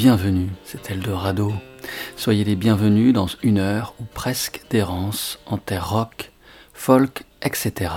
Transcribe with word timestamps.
Bienvenus, 0.00 0.48
c'est 0.64 0.90
Eldorado. 0.90 1.52
Soyez 2.16 2.42
les 2.42 2.56
bienvenus 2.56 3.12
dans 3.12 3.26
une 3.42 3.58
heure 3.58 3.92
ou 4.00 4.04
presque 4.04 4.62
d'errance 4.70 5.38
en 5.44 5.58
terre 5.58 5.90
rock, 5.90 6.32
folk, 6.72 7.24
etc. 7.42 7.92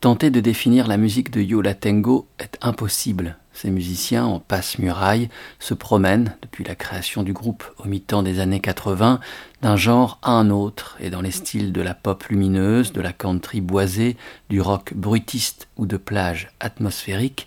Tenter 0.00 0.30
de 0.30 0.40
définir 0.40 0.86
la 0.86 0.96
musique 0.96 1.30
de 1.30 1.42
Yola 1.42 1.74
Tango 1.74 2.26
est 2.38 2.56
impossible. 2.62 3.36
Ces 3.52 3.70
musiciens 3.70 4.24
en 4.24 4.40
passe-muraille 4.40 5.28
se 5.58 5.74
promènent, 5.74 6.38
depuis 6.40 6.64
la 6.64 6.74
création 6.74 7.22
du 7.22 7.34
groupe 7.34 7.64
au 7.76 7.84
mi-temps 7.86 8.22
des 8.22 8.40
années 8.40 8.60
80, 8.60 9.20
d'un 9.60 9.76
genre 9.76 10.18
à 10.22 10.30
un 10.30 10.48
autre, 10.48 10.96
et 11.00 11.10
dans 11.10 11.20
les 11.20 11.32
styles 11.32 11.74
de 11.74 11.82
la 11.82 11.92
pop 11.92 12.24
lumineuse, 12.30 12.94
de 12.94 13.02
la 13.02 13.12
country 13.12 13.60
boisée, 13.60 14.16
du 14.48 14.62
rock 14.62 14.94
brutiste 14.94 15.68
ou 15.76 15.84
de 15.84 15.98
plage 15.98 16.48
atmosphérique, 16.60 17.46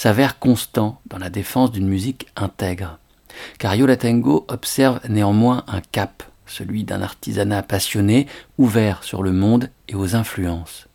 s'avère 0.00 0.38
constant 0.38 0.98
dans 1.04 1.18
la 1.18 1.28
défense 1.28 1.72
d'une 1.72 1.86
musique 1.86 2.28
intègre. 2.34 2.98
Car 3.58 3.74
Yola 3.74 3.98
Tango 3.98 4.46
observe 4.48 4.98
néanmoins 5.06 5.62
un 5.68 5.82
cap, 5.82 6.22
celui 6.46 6.84
d'un 6.84 7.02
artisanat 7.02 7.62
passionné, 7.62 8.26
ouvert 8.56 9.04
sur 9.04 9.22
le 9.22 9.32
monde 9.32 9.68
et 9.88 9.94
aux 9.94 10.16
influences. 10.16 10.88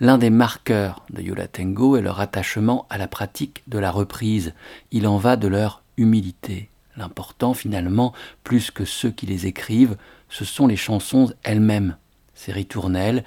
L'un 0.00 0.18
des 0.18 0.28
marqueurs 0.28 1.06
de 1.08 1.22
Yola 1.22 1.48
Tango 1.48 1.96
est 1.96 2.02
leur 2.02 2.20
attachement 2.20 2.84
à 2.90 2.98
la 2.98 3.08
pratique 3.08 3.62
de 3.66 3.78
la 3.78 3.90
reprise. 3.90 4.52
Il 4.90 5.06
en 5.06 5.16
va 5.16 5.36
de 5.36 5.48
leur 5.48 5.82
humilité. 5.96 6.68
L'important, 6.98 7.54
finalement, 7.54 8.12
plus 8.44 8.70
que 8.70 8.84
ceux 8.84 9.10
qui 9.10 9.24
les 9.24 9.46
écrivent, 9.46 9.96
ce 10.28 10.44
sont 10.44 10.66
les 10.66 10.76
chansons 10.76 11.32
elles-mêmes, 11.44 11.96
ces 12.34 12.52
ritournelles, 12.52 13.24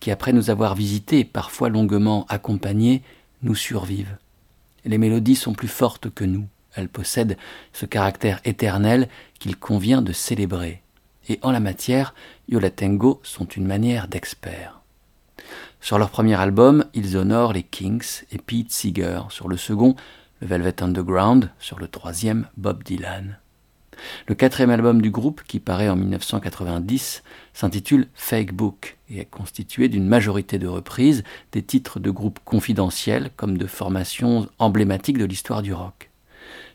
qui, 0.00 0.10
après 0.10 0.32
nous 0.32 0.48
avoir 0.48 0.74
visités 0.74 1.18
et 1.18 1.24
parfois 1.26 1.68
longuement 1.68 2.24
accompagnés, 2.30 3.02
nous 3.42 3.54
survivent. 3.54 4.16
Les 4.84 4.98
mélodies 4.98 5.36
sont 5.36 5.52
plus 5.52 5.68
fortes 5.68 6.10
que 6.10 6.24
nous. 6.24 6.46
Elles 6.74 6.88
possèdent 6.88 7.36
ce 7.72 7.86
caractère 7.86 8.40
éternel 8.44 9.08
qu'il 9.38 9.56
convient 9.56 10.02
de 10.02 10.12
célébrer. 10.12 10.82
Et 11.28 11.38
en 11.42 11.50
la 11.50 11.60
matière, 11.60 12.14
Yola 12.48 12.70
Tango 12.70 13.20
sont 13.22 13.46
une 13.46 13.66
manière 13.66 14.08
d'expert. 14.08 14.80
Sur 15.80 15.98
leur 15.98 16.10
premier 16.10 16.34
album, 16.34 16.84
ils 16.94 17.16
honorent 17.16 17.52
les 17.52 17.62
Kings 17.62 18.22
et 18.32 18.38
Pete 18.38 18.72
Seeger. 18.72 19.22
Sur 19.30 19.48
le 19.48 19.56
second, 19.56 19.94
le 20.40 20.46
Velvet 20.46 20.82
Underground. 20.82 21.50
Sur 21.58 21.78
le 21.78 21.88
troisième, 21.88 22.46
Bob 22.56 22.82
Dylan. 22.82 23.38
Le 24.26 24.34
quatrième 24.34 24.70
album 24.70 25.02
du 25.02 25.10
groupe, 25.10 25.42
qui 25.46 25.60
paraît 25.60 25.88
en 25.88 25.96
1990, 25.96 27.22
s'intitule 27.58 28.06
Fake 28.14 28.52
Book 28.52 28.98
et 29.10 29.18
est 29.18 29.24
constitué 29.24 29.88
d'une 29.88 30.06
majorité 30.06 30.60
de 30.60 30.68
reprises 30.68 31.24
des 31.50 31.62
titres 31.62 31.98
de 31.98 32.12
groupes 32.12 32.38
confidentiels 32.44 33.32
comme 33.36 33.58
de 33.58 33.66
formations 33.66 34.48
emblématiques 34.60 35.18
de 35.18 35.24
l'histoire 35.24 35.62
du 35.62 35.72
rock. 35.72 36.10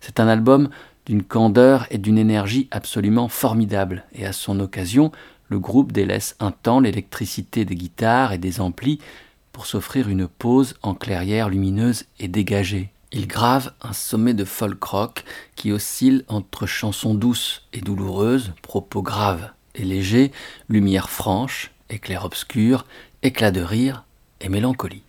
C'est 0.02 0.20
un 0.20 0.28
album 0.28 0.68
d'une 1.06 1.24
candeur 1.24 1.88
et 1.90 1.98
d'une 1.98 2.18
énergie 2.18 2.68
absolument 2.70 3.30
formidable, 3.30 4.04
et 4.14 4.26
à 4.26 4.34
son 4.34 4.60
occasion, 4.60 5.14
le 5.48 5.58
groupe 5.58 5.94
délaisse 5.94 6.36
un 6.42 6.52
temps 6.52 6.82
l'électricité 6.82 7.64
des 7.64 7.76
guitares 7.76 8.34
et 8.34 8.38
des 8.38 8.60
amplis 8.60 9.00
pour 9.54 9.68
s'offrir 9.68 10.10
une 10.10 10.28
pause 10.28 10.76
en 10.82 10.96
clairière 10.96 11.48
lumineuse 11.48 12.04
et 12.20 12.28
dégagée. 12.28 12.92
Il 13.14 13.28
grave 13.28 13.72
un 13.82 13.94
sommet 13.94 14.34
de 14.34 14.44
folk 14.44 14.84
rock 14.84 15.24
qui 15.56 15.72
oscille 15.72 16.26
entre 16.28 16.66
chansons 16.66 17.14
douces 17.14 17.66
et 17.72 17.80
douloureuses, 17.80 18.52
propos 18.62 19.02
graves 19.02 19.50
et 19.76 19.84
légers, 19.84 20.32
lumière 20.70 21.10
franche, 21.10 21.72
éclair 21.90 22.26
obscur, 22.26 22.86
éclat 23.22 23.52
de 23.52 23.62
rire 23.62 24.04
et 24.42 24.50
mélancolie. 24.50 25.04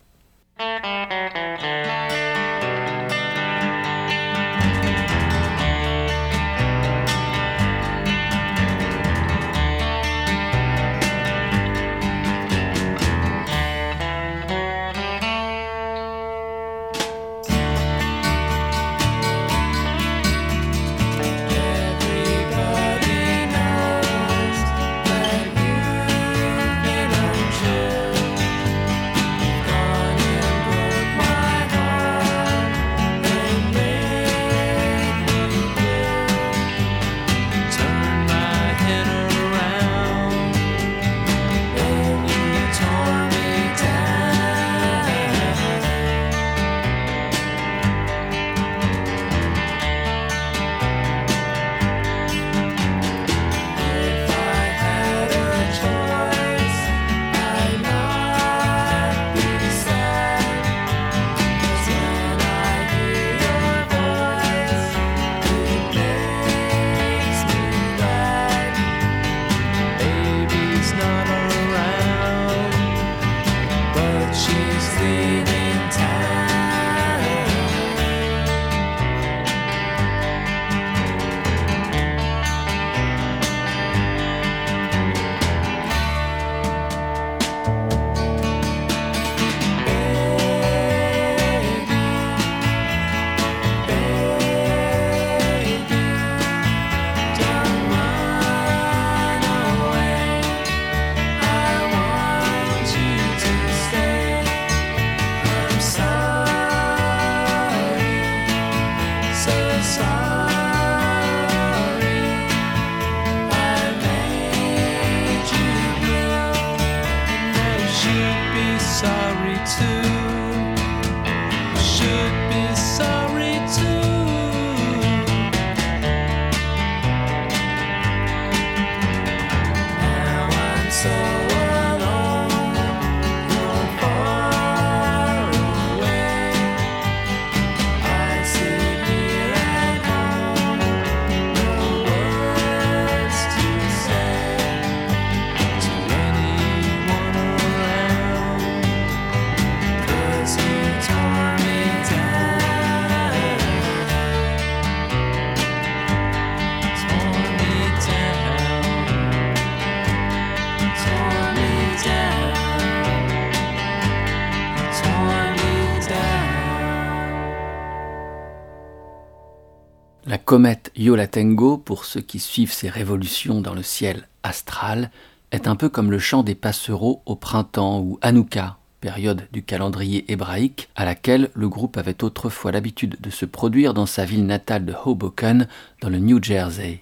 Comète 170.55 170.93
Yolatengo, 170.95 171.77
pour 171.77 172.05
ceux 172.05 172.21
qui 172.21 172.39
suivent 172.39 172.71
ces 172.71 172.87
révolutions 172.87 173.59
dans 173.59 173.73
le 173.73 173.83
ciel 173.83 174.29
astral, 174.41 175.11
est 175.51 175.67
un 175.67 175.75
peu 175.75 175.89
comme 175.89 176.09
le 176.09 176.17
chant 176.17 176.43
des 176.43 176.55
passereaux 176.55 177.21
au 177.25 177.35
printemps 177.35 177.99
ou 177.99 178.17
Hanouka 178.21 178.77
période 179.01 179.49
du 179.51 179.63
calendrier 179.63 180.31
hébraïque 180.31 180.87
à 180.95 181.03
laquelle 181.03 181.49
le 181.55 181.67
groupe 181.67 181.97
avait 181.97 182.23
autrefois 182.23 182.71
l'habitude 182.71 183.17
de 183.19 183.29
se 183.29 183.45
produire 183.45 183.93
dans 183.93 184.05
sa 184.05 184.23
ville 184.23 184.45
natale 184.45 184.85
de 184.85 184.93
Hoboken, 185.05 185.67
dans 185.99 186.07
le 186.07 186.19
New 186.19 186.41
Jersey. 186.41 187.01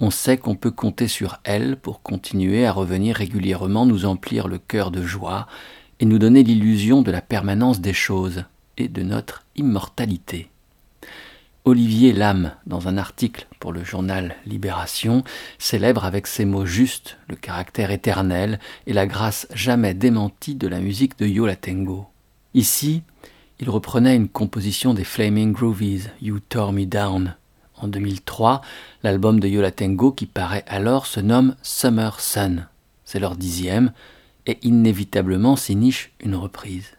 On 0.00 0.10
sait 0.10 0.36
qu'on 0.36 0.56
peut 0.56 0.72
compter 0.72 1.06
sur 1.06 1.38
elle 1.44 1.76
pour 1.76 2.02
continuer 2.02 2.66
à 2.66 2.72
revenir 2.72 3.14
régulièrement 3.14 3.86
nous 3.86 4.06
emplir 4.06 4.48
le 4.48 4.58
cœur 4.58 4.90
de 4.90 5.02
joie 5.02 5.46
et 6.00 6.04
nous 6.04 6.18
donner 6.18 6.42
l'illusion 6.42 7.02
de 7.02 7.12
la 7.12 7.20
permanence 7.20 7.80
des 7.80 7.94
choses 7.94 8.42
et 8.76 8.88
de 8.88 9.04
notre 9.04 9.44
immortalité. 9.54 10.50
Olivier 11.68 12.12
Lame, 12.12 12.52
dans 12.64 12.86
un 12.86 12.96
article 12.96 13.48
pour 13.58 13.72
le 13.72 13.82
journal 13.82 14.36
Libération, 14.46 15.24
célèbre 15.58 16.04
avec 16.04 16.28
ces 16.28 16.44
mots 16.44 16.64
justes 16.64 17.18
le 17.28 17.34
caractère 17.34 17.90
éternel 17.90 18.60
et 18.86 18.92
la 18.92 19.08
grâce 19.08 19.48
jamais 19.52 19.92
démentie 19.92 20.54
de 20.54 20.68
la 20.68 20.78
musique 20.78 21.18
de 21.18 21.26
Yo 21.26 21.44
La 21.44 21.56
Tengo. 21.56 22.06
Ici, 22.54 23.02
il 23.58 23.68
reprenait 23.68 24.14
une 24.14 24.28
composition 24.28 24.94
des 24.94 25.02
Flaming 25.02 25.50
Groovies, 25.50 26.04
You 26.22 26.38
Tore 26.38 26.72
Me 26.72 26.86
Down. 26.86 27.34
En 27.74 27.88
2003, 27.88 28.60
l'album 29.02 29.40
de 29.40 29.48
Yo 29.48 29.60
La 29.60 29.72
Tengo 29.72 30.12
qui 30.12 30.26
paraît 30.26 30.64
alors 30.68 31.06
se 31.06 31.18
nomme 31.18 31.56
Summer 31.62 32.20
Sun. 32.20 32.68
C'est 33.04 33.18
leur 33.18 33.34
dixième, 33.34 33.92
et 34.46 34.58
inévitablement 34.62 35.56
s'y 35.56 35.74
niche 35.74 36.12
une 36.20 36.36
reprise. 36.36 36.92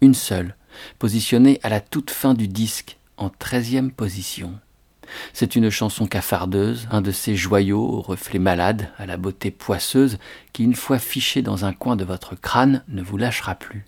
Une 0.00 0.14
seule, 0.14 0.54
positionnée 1.00 1.58
à 1.64 1.68
la 1.68 1.80
toute 1.80 2.12
fin 2.12 2.34
du 2.34 2.46
disque 2.46 2.98
en 3.22 3.30
treizième 3.30 3.90
position. 3.90 4.54
C'est 5.32 5.56
une 5.56 5.70
chanson 5.70 6.06
cafardeuse, 6.06 6.88
un 6.90 7.00
de 7.00 7.10
ces 7.10 7.36
joyaux 7.36 7.84
aux 7.84 8.00
reflets 8.00 8.38
malades, 8.38 8.90
à 8.98 9.06
la 9.06 9.16
beauté 9.16 9.50
poisseuse, 9.50 10.18
qui, 10.52 10.64
une 10.64 10.74
fois 10.74 10.98
fichée 10.98 11.42
dans 11.42 11.64
un 11.64 11.72
coin 11.72 11.96
de 11.96 12.04
votre 12.04 12.34
crâne, 12.34 12.82
ne 12.88 13.02
vous 13.02 13.16
lâchera 13.16 13.54
plus. 13.54 13.84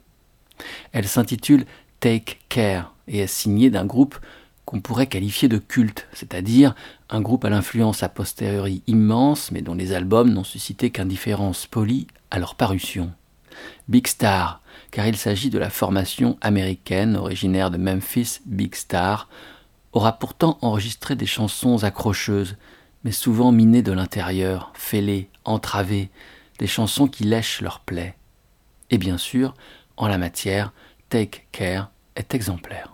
Elle 0.93 1.09
s'intitule 1.09 1.67
Take 2.01 2.39
Care 2.49 2.95
et 3.09 3.21
est 3.21 3.27
signée 3.27 3.71
d'un 3.71 3.87
groupe 3.87 4.19
qu'on 4.65 4.81
pourrait 4.81 5.07
qualifier 5.07 5.49
de 5.49 5.59
culte, 5.59 6.07
c'est-à-dire 6.13 6.75
un 7.11 7.21
groupe 7.21 7.45
à 7.45 7.51
l'influence 7.51 8.03
a 8.03 8.09
posteriori 8.09 8.83
immense, 8.87 9.51
mais 9.51 9.61
dont 9.61 9.75
les 9.75 9.93
albums 9.93 10.33
n'ont 10.33 10.45
suscité 10.45 10.91
qu'indifférence 10.91 11.67
polie 11.67 12.07
à 12.31 12.39
leur 12.39 12.55
parution. 12.55 13.13
Big 13.89 14.07
Star, 14.07 14.63
car 14.95 15.09
il 15.09 15.17
s'agit 15.17 15.51
de 15.51 15.59
la 15.59 15.71
formation 15.71 16.39
américaine 16.41 17.17
originaire 17.17 17.73
de 17.73 17.79
Memphis, 17.79 18.39
Big 18.47 18.77
Star, 18.77 19.29
aura 19.93 20.21
pourtant 20.21 20.57
enregistré 20.63 21.17
des 21.17 21.27
chansons 21.27 21.83
accrocheuses, 21.83 22.57
mais 23.03 23.11
souvent 23.11 23.51
minées 23.51 23.83
de 23.83 23.91
l'intérieur, 23.91 24.71
fêlées, 24.75 25.29
entravées, 25.45 26.11
des 26.61 26.69
chansons 26.69 27.09
qui 27.09 27.25
lèchent 27.25 27.61
leurs 27.61 27.81
plaies. 27.81 28.15
Et 28.91 28.99
bien 28.99 29.19
sûr, 29.19 29.55
en 29.97 30.07
la 30.07 30.17
matière, 30.17 30.73
Take 31.09 31.45
Care 31.51 31.91
est 32.15 32.33
exemplaire. 32.33 32.94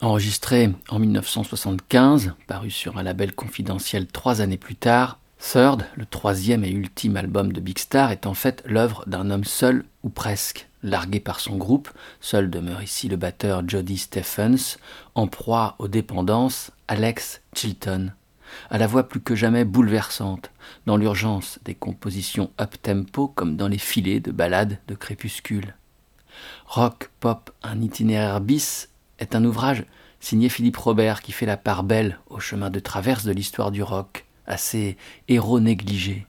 Enregistré 0.00 0.70
en 0.88 0.98
1975, 0.98 2.32
paru 2.48 2.70
sur 2.70 2.98
un 2.98 3.04
label 3.04 3.32
confidentiel 3.32 4.08
trois 4.08 4.40
années 4.40 4.56
plus 4.56 4.74
tard, 4.74 5.20
Third, 5.40 5.86
le 5.96 6.04
troisième 6.04 6.64
et 6.64 6.70
ultime 6.70 7.16
album 7.16 7.52
de 7.52 7.60
Big 7.60 7.78
Star, 7.78 8.10
est 8.10 8.26
en 8.26 8.34
fait 8.34 8.62
l'œuvre 8.66 9.04
d'un 9.06 9.30
homme 9.30 9.44
seul 9.44 9.84
ou 10.02 10.10
presque, 10.10 10.68
largué 10.82 11.20
par 11.20 11.40
son 11.40 11.56
groupe, 11.56 11.88
seul 12.20 12.50
demeure 12.50 12.82
ici 12.82 13.08
le 13.08 13.16
batteur 13.16 13.66
Jody 13.66 13.98
Stephens, 13.98 14.78
en 15.14 15.26
proie 15.26 15.76
aux 15.78 15.88
dépendances, 15.88 16.72
Alex 16.88 17.40
Chilton, 17.54 18.12
à 18.68 18.78
la 18.78 18.86
voix 18.86 19.08
plus 19.08 19.20
que 19.20 19.36
jamais 19.36 19.64
bouleversante, 19.64 20.50
dans 20.86 20.96
l'urgence 20.96 21.60
des 21.64 21.74
compositions 21.74 22.50
up-tempo 22.60 23.28
comme 23.28 23.56
dans 23.56 23.68
les 23.68 23.78
filets 23.78 24.20
de 24.20 24.32
ballades 24.32 24.78
de 24.88 24.94
crépuscule. 24.94 25.74
Rock, 26.66 27.10
pop, 27.20 27.50
un 27.62 27.80
itinéraire 27.80 28.40
bis 28.40 28.88
est 29.18 29.34
un 29.34 29.44
ouvrage 29.44 29.84
signé 30.20 30.48
Philippe 30.48 30.76
Robert 30.76 31.22
qui 31.22 31.32
fait 31.32 31.46
la 31.46 31.56
part 31.56 31.84
belle 31.84 32.18
au 32.28 32.40
chemin 32.40 32.70
de 32.70 32.80
traverse 32.80 33.24
de 33.24 33.32
l'histoire 33.32 33.70
du 33.70 33.82
rock, 33.82 34.26
à 34.48 34.56
ses 34.56 34.96
héros 35.28 35.60
négligés. 35.60 36.26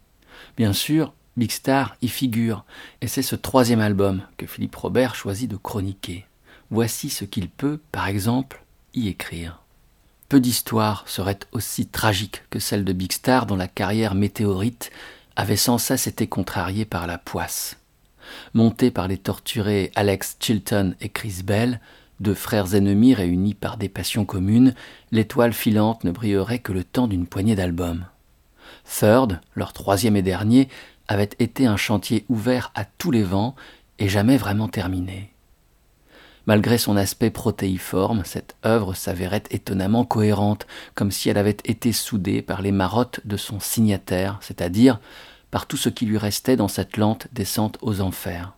Bien 0.58 0.74
sûr, 0.74 1.14
Big 1.38 1.52
Star 1.52 1.96
y 2.02 2.10
figure, 2.10 2.66
et 3.02 3.08
c'est 3.08 3.22
ce 3.22 3.36
troisième 3.36 3.80
album 3.80 4.22
que 4.38 4.46
Philippe 4.46 4.76
Robert 4.76 5.16
choisit 5.16 5.50
de 5.50 5.58
chroniquer. 5.58 6.26
voici 6.70 7.10
ce 7.10 7.26
qu'il 7.26 7.50
peut, 7.50 7.80
par 7.92 8.08
exemple, 8.08 8.64
y 8.94 9.08
écrire. 9.08 9.64
Peu 10.28 10.40
d'histoires 10.40 11.04
seraient 11.08 11.40
aussi 11.54 11.88
tragiques 11.88 12.44
que 12.52 12.60
celle 12.60 12.86
de 12.86 12.94
Big 12.94 13.12
Star 13.12 13.48
dont 13.48 13.56
la 13.56 13.68
carrière 13.68 14.14
météorite 14.14 14.92
avait 15.36 15.56
sans 15.56 15.80
cesse 15.80 16.06
été 16.06 16.28
contrariée 16.28 16.86
par 16.86 17.08
la 17.08 17.18
poisse. 17.18 17.78
Monté 18.54 18.92
par 18.92 19.08
les 19.08 19.18
torturés 19.18 19.92
Alex 19.96 20.38
Chilton 20.40 20.94
et 21.02 21.10
Chris 21.10 21.42
Bell, 21.44 21.80
deux 22.20 22.34
frères 22.34 22.76
ennemis 22.76 23.14
réunis 23.14 23.54
par 23.54 23.78
des 23.78 23.90
passions 23.90 24.26
communes, 24.26 24.76
l'étoile 25.12 25.54
filante 25.54 26.04
ne 26.04 26.12
brillerait 26.12 26.60
que 26.60 26.74
le 26.74 26.84
temps 26.84 27.08
d'une 27.08 27.28
poignée 27.28 27.56
d'albums. 27.56 28.06
Third, 28.86 29.40
leur 29.56 29.74
troisième 29.74 30.16
et 30.16 30.22
dernier, 30.22 30.68
avait 31.08 31.30
été 31.40 31.66
un 31.66 31.78
chantier 31.78 32.26
ouvert 32.30 32.72
à 32.76 32.86
tous 32.86 33.12
les 33.12 33.24
vents 33.24 33.56
et 33.98 34.10
jamais 34.10 34.38
vraiment 34.38 34.68
terminé. 34.68 35.34
Malgré 36.46 36.78
son 36.78 36.98
aspect 36.98 37.30
protéiforme, 37.30 38.24
cette 38.26 38.56
œuvre 38.66 38.96
s'avérait 38.96 39.44
étonnamment 39.52 40.04
cohérente, 40.04 40.66
comme 40.96 41.12
si 41.12 41.30
elle 41.30 41.38
avait 41.38 41.58
été 41.66 41.92
soudée 41.92 42.42
par 42.42 42.62
les 42.62 42.72
marottes 42.72 43.22
de 43.26 43.38
son 43.38 43.60
signataire, 43.60 44.40
c'est-à-dire 44.42 45.00
par 45.52 45.68
tout 45.68 45.78
ce 45.78 45.90
qui 45.90 46.06
lui 46.06 46.18
restait 46.18 46.56
dans 46.56 46.68
cette 46.68 46.98
lente 46.98 47.28
descente 47.34 47.78
aux 47.82 48.02
enfers. 48.02 48.54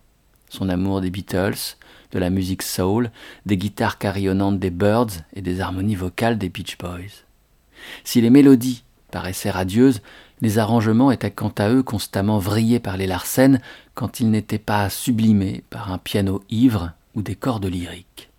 Son 0.49 0.69
amour 0.69 1.01
des 1.01 1.09
Beatles, 1.09 1.77
de 2.11 2.19
la 2.19 2.29
musique 2.29 2.61
soul, 2.61 3.11
des 3.45 3.57
guitares 3.57 3.97
carillonnantes 3.97 4.59
des 4.59 4.69
Birds 4.69 5.11
et 5.33 5.41
des 5.41 5.61
harmonies 5.61 5.95
vocales 5.95 6.37
des 6.37 6.49
Beach 6.49 6.77
Boys. 6.77 7.25
Si 8.03 8.21
les 8.21 8.29
mélodies 8.29 8.83
paraissaient 9.11 9.51
radieuses, 9.51 10.01
les 10.41 10.57
arrangements 10.57 11.11
étaient 11.11 11.31
quant 11.31 11.53
à 11.57 11.69
eux 11.69 11.83
constamment 11.83 12.39
vrillés 12.39 12.79
par 12.79 12.97
les 12.97 13.07
Larsen 13.07 13.61
quand 13.93 14.19
ils 14.19 14.29
n'étaient 14.29 14.57
pas 14.57 14.89
sublimés 14.89 15.63
par 15.69 15.91
un 15.91 15.97
piano 15.97 16.43
ivre 16.49 16.93
ou 17.15 17.21
des 17.21 17.35
cordes 17.35 17.65
lyriques. 17.65 18.29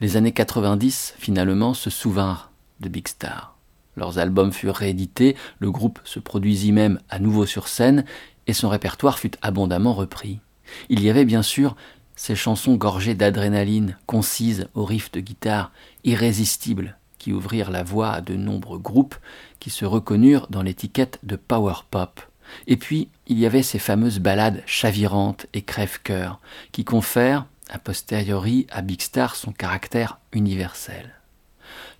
Les 0.00 0.16
années 0.16 0.32
90, 0.32 1.14
finalement, 1.18 1.74
se 1.74 1.90
souvinrent 1.90 2.50
de 2.80 2.88
Big 2.88 3.06
Star. 3.06 3.56
Leurs 3.96 4.18
albums 4.18 4.52
furent 4.52 4.76
réédités, 4.76 5.36
le 5.58 5.70
groupe 5.70 6.00
se 6.04 6.18
produisit 6.18 6.72
même 6.72 7.00
à 7.10 7.18
nouveau 7.18 7.44
sur 7.44 7.68
scène, 7.68 8.04
et 8.46 8.52
son 8.52 8.68
répertoire 8.68 9.18
fut 9.18 9.32
abondamment 9.42 9.92
repris. 9.92 10.40
Il 10.88 11.02
y 11.02 11.10
avait 11.10 11.24
bien 11.24 11.42
sûr 11.42 11.76
ces 12.20 12.36
chansons 12.36 12.74
gorgées 12.74 13.14
d'adrénaline, 13.14 13.96
concises 14.04 14.68
aux 14.74 14.84
riffs 14.84 15.10
de 15.10 15.20
guitare 15.20 15.72
irrésistibles, 16.04 16.98
qui 17.16 17.32
ouvrirent 17.32 17.70
la 17.70 17.82
voie 17.82 18.10
à 18.10 18.20
de 18.20 18.34
nombreux 18.34 18.78
groupes 18.78 19.16
qui 19.58 19.70
se 19.70 19.86
reconnurent 19.86 20.46
dans 20.50 20.60
l'étiquette 20.60 21.18
de 21.22 21.36
power 21.36 21.76
pop. 21.90 22.20
Et 22.66 22.76
puis, 22.76 23.08
il 23.26 23.38
y 23.38 23.46
avait 23.46 23.62
ces 23.62 23.78
fameuses 23.78 24.18
ballades 24.18 24.62
chavirantes 24.66 25.46
et 25.54 25.62
crève-cœur, 25.62 26.40
qui 26.72 26.84
confèrent, 26.84 27.46
a 27.70 27.78
posteriori, 27.78 28.66
à 28.70 28.82
Big 28.82 29.00
Star 29.00 29.34
son 29.34 29.52
caractère 29.52 30.18
universel. 30.34 31.14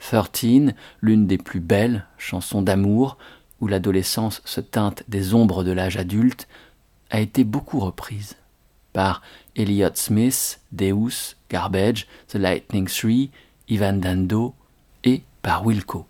Thirteen, 0.01 0.75
l'une 1.01 1.27
des 1.27 1.39
plus 1.39 1.61
belles 1.61 2.05
chansons 2.19 2.61
d'amour, 2.61 3.17
où 3.63 3.69
l'adolescence 3.69 4.43
se 4.45 4.61
teinte 4.61 5.03
des 5.09 5.33
ombres 5.33 5.65
de 5.65 5.73
l'âge 5.73 5.97
adulte, 5.97 6.47
a 7.09 7.21
été 7.21 7.43
beaucoup 7.43 7.81
reprise 7.81 8.37
par 8.93 9.23
Elliott 9.61 9.99
Smith, 9.99 10.57
Deus, 10.75 11.37
Garbage, 11.51 12.09
The 12.29 12.39
Lightning 12.39 12.87
Three, 12.87 13.31
Ivan 13.71 14.01
Dando 14.01 14.55
et 15.05 15.21
par 15.43 15.67
Wilco. 15.67 16.07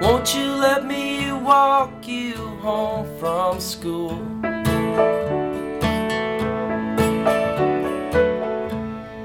Won't 0.00 0.34
you 0.34 0.56
let 0.56 0.84
me 0.84 1.30
walk 1.30 2.08
you 2.08 2.34
home 2.60 3.06
from 3.20 3.60
school? 3.60 4.18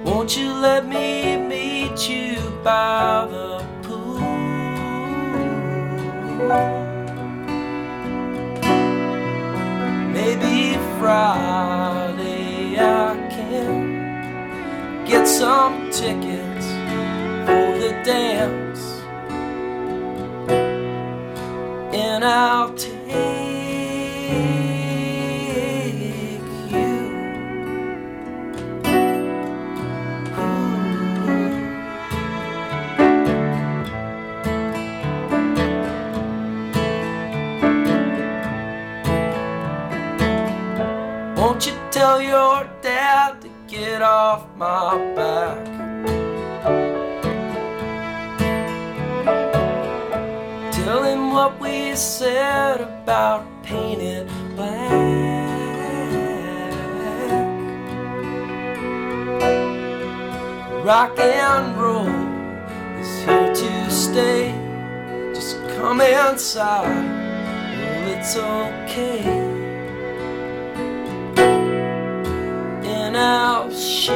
Won't 0.06 0.38
you 0.38 0.54
let 0.54 0.86
me 0.86 1.38
meet 1.38 2.08
you 2.08 2.38
by 2.64 3.28
the? 3.32 3.57
Maybe 10.14 10.78
Friday 10.98 12.80
I 12.80 13.16
can 13.30 15.06
get 15.06 15.28
some 15.28 15.92
tickets 15.92 16.68
for 17.46 17.78
the 17.84 18.02
dance 18.06 18.82
and 21.94 22.24
I'll 22.24 22.74
take 22.76 23.57
off 44.38 44.48
my 44.56 45.16
back? 45.16 45.66
Tell 50.74 51.04
him 51.04 51.32
what 51.32 51.60
we 51.60 51.96
said 51.96 52.82
about 52.82 53.46
painted 53.64 54.28
black. 54.56 54.92
Rock 60.86 61.20
and 61.20 61.76
roll 61.82 62.08
is 63.02 63.12
here 63.24 63.54
to 63.54 63.90
stay. 63.90 64.54
Just 65.34 65.58
come 65.78 66.02
inside. 66.02 66.86
Well, 67.80 68.08
it's 68.14 68.38
okay. 68.38 69.47
now 73.18 73.68
she 73.72 74.14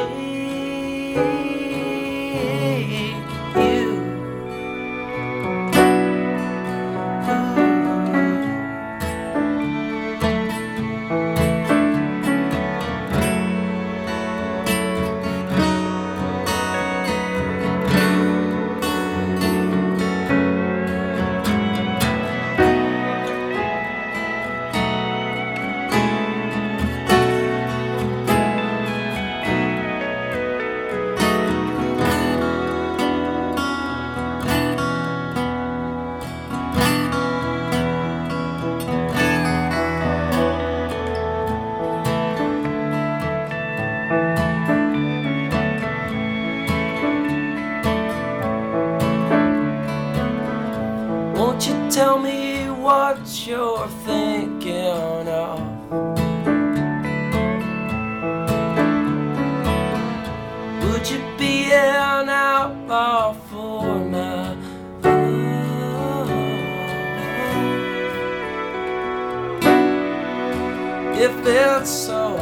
If 71.31 71.47
it's 71.47 71.89
so, 71.89 72.35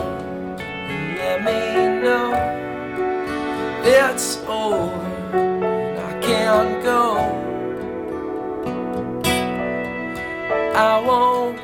let 1.17 1.43
me 1.43 2.01
know. 2.01 2.33
It's 3.83 4.37
over, 4.47 5.05
and 5.37 5.99
I 5.99 6.19
can't 6.21 6.83
go. 6.83 7.03
I 10.75 10.99
won't 11.05 11.59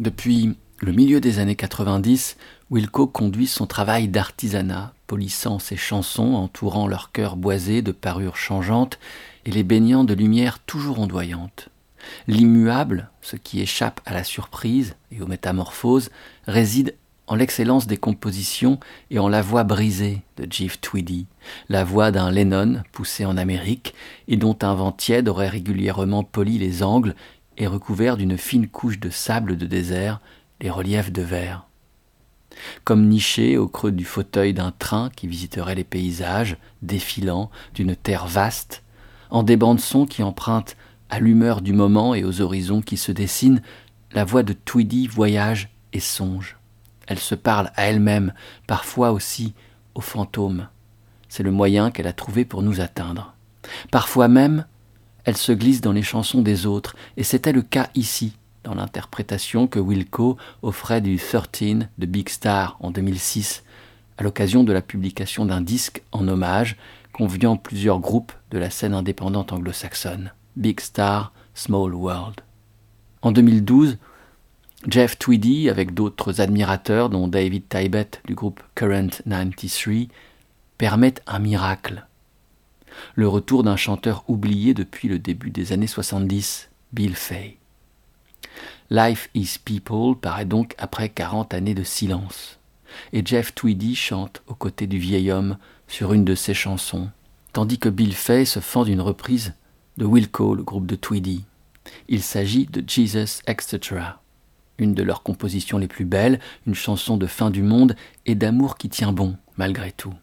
Depuis 0.00 0.56
le 0.78 0.92
milieu 0.92 1.20
des 1.20 1.40
années 1.40 1.56
90, 1.56 2.38
Wilco 2.70 3.06
conduit 3.06 3.46
son 3.46 3.66
travail 3.66 4.08
d'artisanat, 4.08 4.94
polissant 5.06 5.58
ses 5.58 5.76
chansons, 5.76 6.32
entourant 6.36 6.88
leur 6.88 7.12
cœur 7.12 7.36
boisé 7.36 7.82
de 7.82 7.92
parures 7.92 8.38
changeantes 8.38 8.98
et 9.44 9.50
les 9.50 9.62
baignant 9.62 10.02
de 10.04 10.14
lumière 10.14 10.58
toujours 10.60 11.00
ondoyante. 11.00 11.68
L'immuable, 12.28 13.10
ce 13.20 13.36
qui 13.36 13.60
échappe 13.60 14.00
à 14.06 14.14
la 14.14 14.24
surprise 14.24 14.96
et 15.12 15.20
aux 15.20 15.26
métamorphoses, 15.26 16.08
réside 16.46 16.94
en 17.26 17.34
l'excellence 17.34 17.86
des 17.86 17.98
compositions 17.98 18.80
et 19.10 19.18
en 19.18 19.28
la 19.28 19.42
voix 19.42 19.64
brisée 19.64 20.22
de 20.38 20.50
Jeff 20.50 20.80
Tweedy, 20.80 21.26
la 21.68 21.84
voix 21.84 22.10
d'un 22.10 22.30
Lennon 22.30 22.82
poussé 22.90 23.26
en 23.26 23.36
Amérique 23.36 23.94
et 24.28 24.38
dont 24.38 24.56
un 24.62 24.74
vent 24.74 24.92
tiède 24.92 25.28
aurait 25.28 25.48
régulièrement 25.48 26.24
poli 26.24 26.56
les 26.56 26.82
angles 26.82 27.14
recouvert 27.66 28.16
d'une 28.16 28.38
fine 28.38 28.68
couche 28.68 29.00
de 29.00 29.10
sable 29.10 29.56
de 29.56 29.66
désert 29.66 30.20
les 30.60 30.70
reliefs 30.70 31.12
de 31.12 31.22
verre. 31.22 31.66
Comme 32.84 33.08
niché 33.08 33.56
au 33.56 33.68
creux 33.68 33.92
du 33.92 34.04
fauteuil 34.04 34.52
d'un 34.52 34.72
train 34.72 35.10
qui 35.10 35.26
visiterait 35.26 35.74
les 35.74 35.84
paysages 35.84 36.56
défilants 36.82 37.50
d'une 37.74 37.96
terre 37.96 38.26
vaste, 38.26 38.82
en 39.30 39.42
des 39.42 39.56
bandes 39.56 39.80
sons 39.80 40.06
qui 40.06 40.22
empruntent 40.22 40.76
à 41.08 41.20
l'humeur 41.20 41.60
du 41.60 41.72
moment 41.72 42.14
et 42.14 42.24
aux 42.24 42.40
horizons 42.40 42.82
qui 42.82 42.96
se 42.96 43.12
dessinent, 43.12 43.62
la 44.12 44.24
voix 44.24 44.42
de 44.42 44.52
Tweedy 44.52 45.06
voyage 45.06 45.68
et 45.92 46.00
songe. 46.00 46.56
Elle 47.06 47.18
se 47.18 47.34
parle 47.34 47.70
à 47.76 47.84
elle-même, 47.86 48.32
parfois 48.66 49.12
aussi 49.12 49.54
aux 49.94 50.00
fantômes. 50.00 50.68
C'est 51.28 51.42
le 51.42 51.50
moyen 51.50 51.90
qu'elle 51.90 52.06
a 52.06 52.12
trouvé 52.12 52.44
pour 52.44 52.62
nous 52.62 52.80
atteindre. 52.80 53.34
Parfois 53.90 54.28
même, 54.28 54.64
elle 55.30 55.36
se 55.36 55.52
glisse 55.52 55.80
dans 55.80 55.92
les 55.92 56.02
chansons 56.02 56.42
des 56.42 56.66
autres, 56.66 56.96
et 57.16 57.22
c'était 57.22 57.52
le 57.52 57.62
cas 57.62 57.88
ici, 57.94 58.32
dans 58.64 58.74
l'interprétation 58.74 59.68
que 59.68 59.78
Wilco 59.78 60.36
offrait 60.62 61.00
du 61.00 61.18
13 61.18 61.86
de 61.98 62.06
Big 62.06 62.28
Star 62.28 62.76
en 62.80 62.90
2006, 62.90 63.62
à 64.18 64.24
l'occasion 64.24 64.64
de 64.64 64.72
la 64.72 64.82
publication 64.82 65.46
d'un 65.46 65.60
disque 65.60 66.02
en 66.10 66.26
hommage 66.26 66.76
conviant 67.12 67.56
plusieurs 67.56 68.00
groupes 68.00 68.32
de 68.50 68.58
la 68.58 68.70
scène 68.70 68.92
indépendante 68.92 69.52
anglo-saxonne, 69.52 70.32
Big 70.56 70.80
Star, 70.80 71.32
Small 71.54 71.94
World. 71.94 72.40
En 73.22 73.30
2012, 73.30 73.98
Jeff 74.88 75.16
Tweedy, 75.16 75.70
avec 75.70 75.94
d'autres 75.94 76.40
admirateurs, 76.40 77.08
dont 77.08 77.28
David 77.28 77.68
Tybett 77.68 78.20
du 78.24 78.34
groupe 78.34 78.60
Current 78.74 79.22
93, 79.28 80.08
permet 80.76 81.14
un 81.28 81.38
miracle 81.38 82.04
le 83.14 83.28
retour 83.28 83.62
d'un 83.62 83.76
chanteur 83.76 84.24
oublié 84.28 84.74
depuis 84.74 85.08
le 85.08 85.18
début 85.18 85.50
des 85.50 85.72
années 85.72 85.86
70, 85.86 86.70
Bill 86.92 87.14
Fay. 87.14 87.58
Life 88.90 89.30
is 89.34 89.58
People 89.64 90.16
paraît 90.20 90.44
donc 90.44 90.74
après 90.78 91.08
40 91.08 91.54
années 91.54 91.74
de 91.74 91.84
silence, 91.84 92.58
et 93.12 93.24
Jeff 93.24 93.54
Tweedy 93.54 93.94
chante 93.94 94.42
aux 94.46 94.54
côtés 94.54 94.86
du 94.86 94.98
vieil 94.98 95.30
homme 95.30 95.58
sur 95.86 96.12
une 96.12 96.24
de 96.24 96.34
ses 96.34 96.54
chansons, 96.54 97.08
tandis 97.52 97.78
que 97.78 97.88
Bill 97.88 98.14
Fay 98.14 98.44
se 98.44 98.60
fend 98.60 98.84
d'une 98.84 99.00
reprise 99.00 99.54
de 99.96 100.04
Wilco, 100.04 100.54
le 100.54 100.62
groupe 100.62 100.86
de 100.86 100.96
Tweedy. 100.96 101.44
Il 102.08 102.22
s'agit 102.22 102.66
de 102.66 102.82
Jesus 102.86 103.42
Etc., 103.46 104.00
une 104.78 104.94
de 104.94 105.02
leurs 105.02 105.22
compositions 105.22 105.78
les 105.78 105.88
plus 105.88 106.06
belles, 106.06 106.40
une 106.66 106.74
chanson 106.74 107.16
de 107.16 107.26
fin 107.26 107.50
du 107.50 107.62
monde 107.62 107.94
et 108.26 108.34
d'amour 108.34 108.78
qui 108.78 108.88
tient 108.88 109.12
bon 109.12 109.36
malgré 109.56 109.92
tout. 109.92 110.14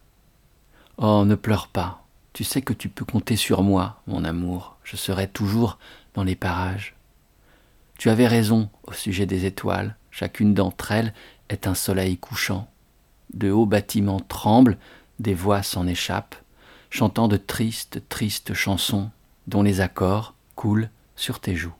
Oh, 0.96 1.24
ne 1.24 1.36
pleure 1.36 1.68
pas, 1.68 2.04
tu 2.38 2.44
sais 2.44 2.62
que 2.62 2.72
tu 2.72 2.88
peux 2.88 3.04
compter 3.04 3.34
sur 3.34 3.64
moi, 3.64 4.00
mon 4.06 4.22
amour, 4.22 4.76
je 4.84 4.94
serai 4.94 5.26
toujours 5.26 5.76
dans 6.14 6.22
les 6.22 6.36
parages. 6.36 6.94
Tu 7.98 8.10
avais 8.10 8.28
raison 8.28 8.70
au 8.84 8.92
sujet 8.92 9.26
des 9.26 9.44
étoiles, 9.44 9.96
chacune 10.12 10.54
d'entre 10.54 10.92
elles 10.92 11.12
est 11.48 11.66
un 11.66 11.74
soleil 11.74 12.16
couchant. 12.16 12.70
De 13.34 13.50
hauts 13.50 13.66
bâtiments 13.66 14.20
tremblent, 14.20 14.78
des 15.18 15.34
voix 15.34 15.64
s'en 15.64 15.88
échappent, 15.88 16.36
chantant 16.90 17.26
de 17.26 17.38
tristes, 17.38 18.02
tristes 18.08 18.54
chansons, 18.54 19.10
dont 19.48 19.64
les 19.64 19.80
accords 19.80 20.36
coulent 20.54 20.90
sur 21.16 21.40
tes 21.40 21.56
joues. 21.56 21.74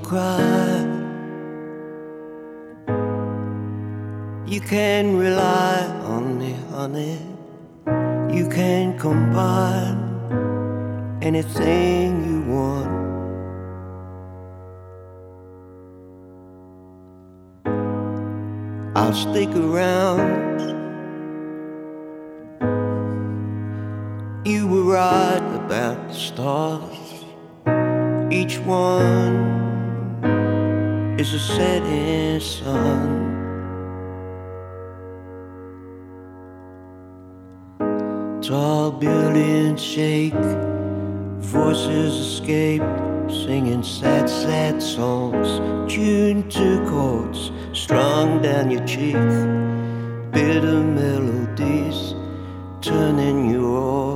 Cry. 0.00 0.86
You 4.46 4.60
can 4.60 5.16
rely 5.16 5.86
on 6.04 6.38
me, 6.38 6.56
honey. 6.70 7.18
You 8.36 8.48
can 8.48 8.98
combine 8.98 9.98
anything 11.22 12.24
you 12.28 12.40
want. 12.52 12.90
I'll 18.96 19.14
stick 19.14 19.50
around. 19.54 20.50
You 24.44 24.66
were 24.66 24.84
right 24.94 25.42
about 25.64 26.08
the 26.08 26.14
stars. 26.14 27.24
Each 28.32 28.58
one 28.58 29.69
is 30.22 31.34
a 31.34 31.38
setting 31.38 32.40
sun. 32.40 33.38
Tall 38.42 38.90
buildings 38.90 39.82
shake, 39.82 40.34
voices 41.38 42.14
escape, 42.16 42.82
singing 43.28 43.82
sad, 43.82 44.28
sad 44.28 44.82
songs, 44.82 45.48
tuned 45.92 46.50
to 46.52 46.84
chords 46.88 47.52
strung 47.72 48.42
down 48.42 48.70
your 48.70 48.84
cheek. 48.86 49.14
Bitter 50.32 50.80
melodies 50.82 52.14
turning 52.80 53.50
you 53.50 53.66
orbit 53.68 54.09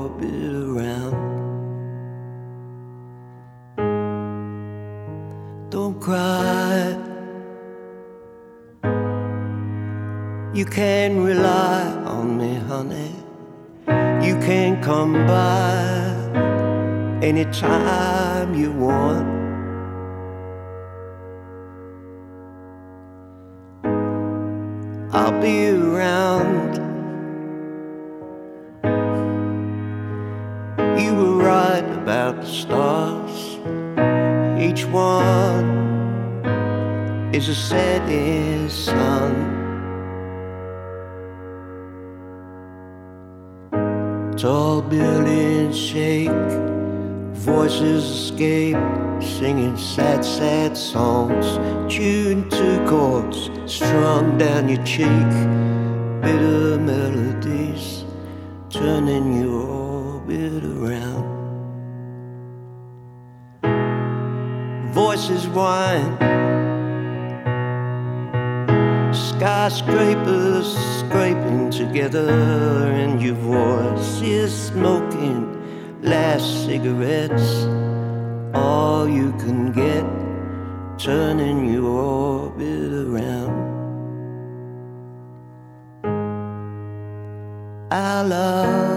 come 14.85 15.15
by 15.27 16.15
anytime 17.23 18.55
you 18.55 18.71
want. 18.71 19.27
I'll 25.11 25.41
be 25.41 25.71
around. 25.71 26.75
You 31.01 31.15
were 31.15 31.37
right 31.39 31.89
about 32.03 32.43
the 32.43 32.47
stars. 32.47 33.57
Each 34.61 34.85
one 34.85 35.65
is 37.33 37.49
a 37.49 37.55
setting 37.55 38.54
Tall 44.45 44.83
buildings 44.83 45.75
shake, 45.75 46.29
voices 47.33 48.05
escape, 48.05 48.77
singing 49.19 49.75
sad, 49.75 50.23
sad 50.23 50.77
songs, 50.77 51.47
tuned 51.91 52.51
to 52.51 52.85
chords 52.87 53.49
strung 53.65 54.37
down 54.37 54.69
your 54.69 54.85
cheek. 54.85 55.31
Bitter 56.21 56.79
melodies 56.79 58.05
turning 58.69 59.41
your 59.41 59.63
orbit 59.63 60.63
around. 60.63 61.25
Voices 64.93 65.49
whine, 65.49 66.19
skyscrapers 69.71 70.77
scraping 70.99 71.71
together, 71.71 72.29
and 72.29 73.23
your 73.23 73.35
voice 73.35 74.21
is 74.21 74.53
smoking 74.53 76.03
last 76.03 76.67
cigarettes. 76.67 77.65
All 78.53 79.09
you 79.09 79.33
can 79.39 79.73
get, 79.73 80.05
turning 80.99 81.73
your 81.73 81.85
orbit 81.85 82.93
around. 82.93 83.55
Our 87.91 88.25
love 88.25 88.94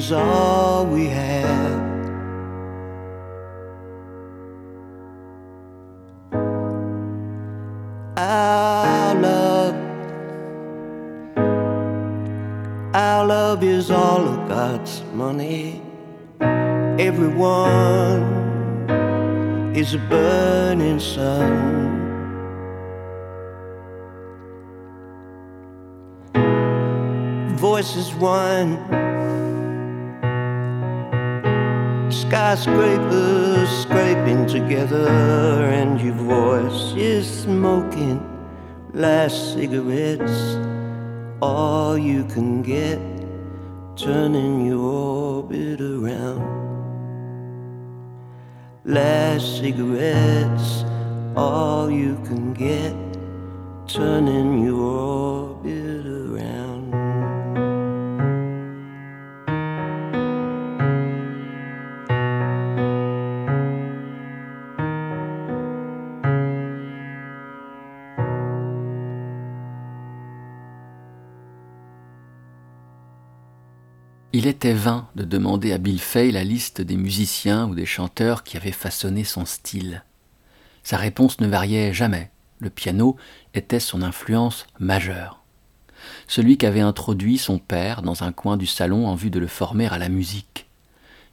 is 0.00 0.12
all 0.12 0.86
we 0.86 1.04
have. 1.08 1.80
Our 8.16 9.14
love, 9.28 9.74
our 12.94 13.26
love 13.26 13.62
is 13.62 13.90
all 13.90 14.26
of 14.26 14.48
God's 14.48 15.02
money. 15.12 15.82
Everyone 17.08 18.22
is 19.76 19.92
a 19.92 19.98
burning 20.08 20.98
sun. 20.98 21.52
Voices 27.58 28.14
one, 28.14 28.78
skyscrapers 32.30 33.68
scraping 33.82 34.46
together, 34.46 35.08
and 35.08 36.00
your 36.00 36.14
voice 36.14 36.94
is 36.94 37.26
smoking 37.42 38.22
last 38.94 39.54
cigarettes. 39.54 40.56
All 41.42 41.98
you 41.98 42.22
can 42.26 42.62
get, 42.62 43.00
turning 43.96 44.64
your 44.64 44.78
orbit 44.78 45.80
around. 45.80 46.46
Last 48.84 49.58
cigarettes, 49.58 50.84
all 51.34 51.90
you 51.90 52.14
can 52.28 52.54
get, 52.54 52.94
turning 53.88 54.62
your 54.62 54.69
vain 74.74 75.08
de 75.14 75.24
demander 75.24 75.72
à 75.72 75.78
Bill 75.78 76.00
Fay 76.00 76.30
la 76.30 76.44
liste 76.44 76.80
des 76.80 76.96
musiciens 76.96 77.66
ou 77.66 77.74
des 77.74 77.86
chanteurs 77.86 78.44
qui 78.44 78.56
avaient 78.56 78.72
façonné 78.72 79.24
son 79.24 79.44
style. 79.44 80.04
Sa 80.82 80.96
réponse 80.96 81.40
ne 81.40 81.46
variait 81.46 81.92
jamais. 81.92 82.30
Le 82.58 82.70
piano 82.70 83.16
était 83.54 83.80
son 83.80 84.02
influence 84.02 84.66
majeure. 84.78 85.42
Celui 86.26 86.58
qu'avait 86.58 86.80
introduit 86.80 87.38
son 87.38 87.58
père 87.58 88.02
dans 88.02 88.22
un 88.22 88.32
coin 88.32 88.56
du 88.56 88.66
salon 88.66 89.06
en 89.06 89.14
vue 89.14 89.30
de 89.30 89.38
le 89.38 89.46
former 89.46 89.86
à 89.86 89.98
la 89.98 90.08
musique. 90.08 90.66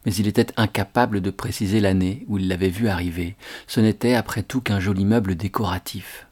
Mais 0.05 0.13
il 0.13 0.27
était 0.27 0.53
incapable 0.57 1.21
de 1.21 1.31
préciser 1.31 1.79
l'année 1.79 2.25
où 2.27 2.37
il 2.37 2.47
l'avait 2.47 2.69
vu 2.69 2.87
arriver. 2.87 3.35
Ce 3.67 3.79
n'était 3.79 4.13
après 4.13 4.43
tout 4.43 4.61
qu'un 4.61 4.79
joli 4.79 5.05
meuble 5.05 5.35
décoratif. 5.35 6.27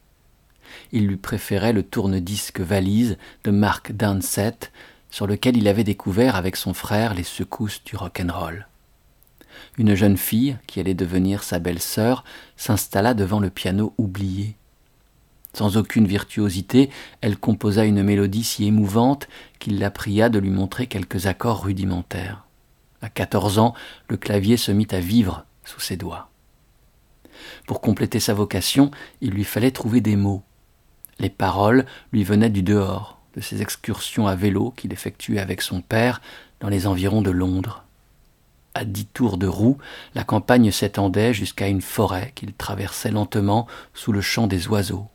Il 0.92 1.06
lui 1.06 1.16
préférait 1.16 1.72
le 1.72 1.82
tourne-disque 1.82 2.60
valise 2.60 3.18
de 3.44 3.50
Mark 3.50 3.92
Downsett, 3.92 4.72
sur 5.16 5.26
lequel 5.26 5.56
il 5.56 5.66
avait 5.66 5.82
découvert 5.82 6.36
avec 6.36 6.56
son 6.56 6.74
frère 6.74 7.14
les 7.14 7.22
secousses 7.22 7.82
du 7.82 7.96
rock'n'roll. 7.96 8.66
Une 9.78 9.94
jeune 9.94 10.18
fille, 10.18 10.58
qui 10.66 10.78
allait 10.78 10.92
devenir 10.92 11.42
sa 11.42 11.58
belle-sœur, 11.58 12.22
s'installa 12.58 13.14
devant 13.14 13.40
le 13.40 13.48
piano 13.48 13.94
oublié. 13.96 14.56
Sans 15.54 15.78
aucune 15.78 16.06
virtuosité, 16.06 16.90
elle 17.22 17.38
composa 17.38 17.86
une 17.86 18.02
mélodie 18.02 18.44
si 18.44 18.66
émouvante 18.66 19.26
qu'il 19.58 19.78
la 19.78 19.90
pria 19.90 20.28
de 20.28 20.38
lui 20.38 20.50
montrer 20.50 20.86
quelques 20.86 21.24
accords 21.24 21.64
rudimentaires. 21.64 22.44
À 23.00 23.08
quatorze 23.08 23.58
ans, 23.58 23.72
le 24.08 24.18
clavier 24.18 24.58
se 24.58 24.70
mit 24.70 24.88
à 24.90 25.00
vivre 25.00 25.46
sous 25.64 25.80
ses 25.80 25.96
doigts. 25.96 26.28
Pour 27.66 27.80
compléter 27.80 28.20
sa 28.20 28.34
vocation, 28.34 28.90
il 29.22 29.30
lui 29.30 29.44
fallait 29.44 29.70
trouver 29.70 30.02
des 30.02 30.16
mots. 30.16 30.42
Les 31.18 31.30
paroles 31.30 31.86
lui 32.12 32.22
venaient 32.22 32.50
du 32.50 32.62
dehors, 32.62 33.15
de 33.36 33.40
ses 33.40 33.62
excursions 33.62 34.26
à 34.26 34.34
vélo 34.34 34.72
qu'il 34.76 34.92
effectuait 34.92 35.38
avec 35.38 35.62
son 35.62 35.82
père 35.82 36.20
dans 36.60 36.68
les 36.68 36.86
environs 36.86 37.22
de 37.22 37.30
Londres. 37.30 37.84
À 38.74 38.84
dix 38.84 39.06
tours 39.06 39.38
de 39.38 39.46
roue, 39.46 39.78
la 40.14 40.24
campagne 40.24 40.70
s'étendait 40.70 41.32
jusqu'à 41.32 41.68
une 41.68 41.82
forêt 41.82 42.32
qu'il 42.34 42.52
traversait 42.52 43.10
lentement 43.10 43.66
sous 43.94 44.12
le 44.12 44.20
chant 44.20 44.46
des 44.46 44.68
oiseaux. 44.68 45.06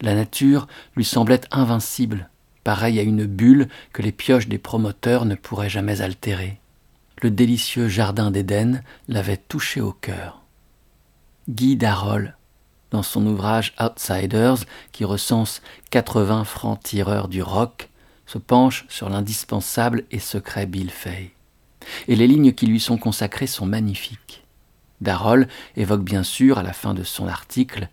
La 0.00 0.14
nature 0.14 0.66
lui 0.96 1.04
semblait 1.04 1.40
invincible, 1.50 2.28
pareille 2.64 2.98
à 2.98 3.02
une 3.02 3.24
bulle 3.24 3.68
que 3.92 4.02
les 4.02 4.12
pioches 4.12 4.48
des 4.48 4.58
promoteurs 4.58 5.24
ne 5.24 5.34
pourraient 5.34 5.70
jamais 5.70 6.02
altérer. 6.02 6.60
Le 7.22 7.30
délicieux 7.30 7.88
jardin 7.88 8.30
d'Éden 8.30 8.82
l'avait 9.08 9.36
touché 9.36 9.80
au 9.80 9.92
cœur. 9.92 10.42
Guy 11.48 11.76
Darol 11.76 12.36
dans 12.90 13.02
son 13.02 13.26
ouvrage 13.26 13.74
Outsiders, 13.80 14.64
qui 14.92 15.04
recense 15.04 15.62
80 15.90 16.44
francs-tireurs 16.44 17.28
du 17.28 17.42
rock, 17.42 17.88
se 18.26 18.38
penche 18.38 18.84
sur 18.88 19.08
l'indispensable 19.08 20.04
et 20.10 20.18
secret 20.18 20.66
Bill 20.66 20.90
Fay. 20.90 21.30
Et 22.08 22.16
les 22.16 22.26
lignes 22.26 22.52
qui 22.52 22.66
lui 22.66 22.80
sont 22.80 22.98
consacrées 22.98 23.46
sont 23.46 23.66
magnifiques. 23.66 24.44
Darrell 25.00 25.48
évoque 25.76 26.04
bien 26.04 26.22
sûr, 26.22 26.58
à 26.58 26.62
la 26.62 26.72
fin 26.72 26.94
de 26.94 27.02
son 27.02 27.26
article, 27.26 27.88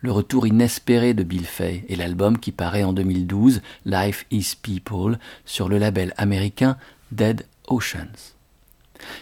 le 0.00 0.12
retour 0.12 0.46
inespéré 0.46 1.14
de 1.14 1.22
Bill 1.22 1.44
Fay 1.44 1.84
et 1.88 1.96
l'album 1.96 2.38
qui 2.38 2.52
paraît 2.52 2.84
en 2.84 2.92
2012, 2.92 3.62
Life 3.84 4.26
is 4.30 4.56
People, 4.60 5.18
sur 5.44 5.68
le 5.68 5.78
label 5.78 6.12
américain 6.16 6.76
Dead 7.12 7.46
Oceans. 7.68 8.34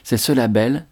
C'est 0.03 0.17
ce 0.17 0.33
label 0.33 0.87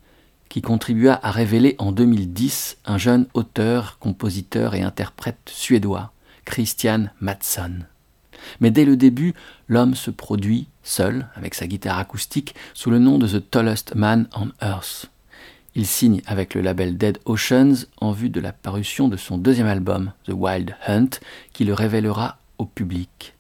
qui 0.49 0.63
contribua 0.63 1.19
à 1.23 1.31
révéler 1.31 1.77
en 1.79 1.93
2010 1.93 2.79
un 2.87 2.99
jeune 2.99 3.27
auteur, 3.35 3.99
compositeur 3.99 4.75
et 4.75 4.83
interprète 4.83 5.39
suédois, 5.47 6.13
Christian 6.45 7.09
Mattsson. 7.21 7.81
Mais 8.61 8.71
dès 8.71 8.85
le 8.85 8.97
début, 8.97 9.35
l'homme 9.69 9.95
se 9.95 10.11
produit, 10.11 10.69
seul, 10.83 11.29
avec 11.35 11.55
sa 11.55 11.67
guitare 11.67 11.99
acoustique, 11.99 12.55
sous 12.75 12.91
le 12.91 12.99
nom 12.99 13.19
de 13.19 13.27
The 13.27 13.51
Tallest 13.51 13.95
Man 13.95 14.29
on 14.35 14.51
Earth. 14.65 15.11
Il 15.75 15.87
signe 15.87 16.23
avec 16.27 16.55
le 16.55 16.61
label 16.61 16.97
Dead 16.97 17.19
Oceans 17.25 17.87
en 18.01 18.13
vue 18.13 18.31
de 18.31 18.41
la 18.41 18.53
parution 18.53 19.09
de 19.09 19.17
son 19.17 19.39
deuxième 19.39 19.67
album, 19.67 20.13
The 20.25 20.33
Wild 20.33 20.75
Hunt, 20.87 21.21
qui 21.53 21.65
le 21.65 21.75
révélera 21.75 22.39
au 22.59 22.65
public. 22.65 23.35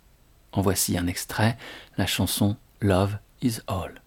En 0.52 0.60
voici 0.60 0.96
un 0.96 1.06
extrait, 1.06 1.56
la 1.96 2.06
chanson 2.06 2.56
Love 2.80 3.18
is 3.42 3.58
All. 3.66 4.02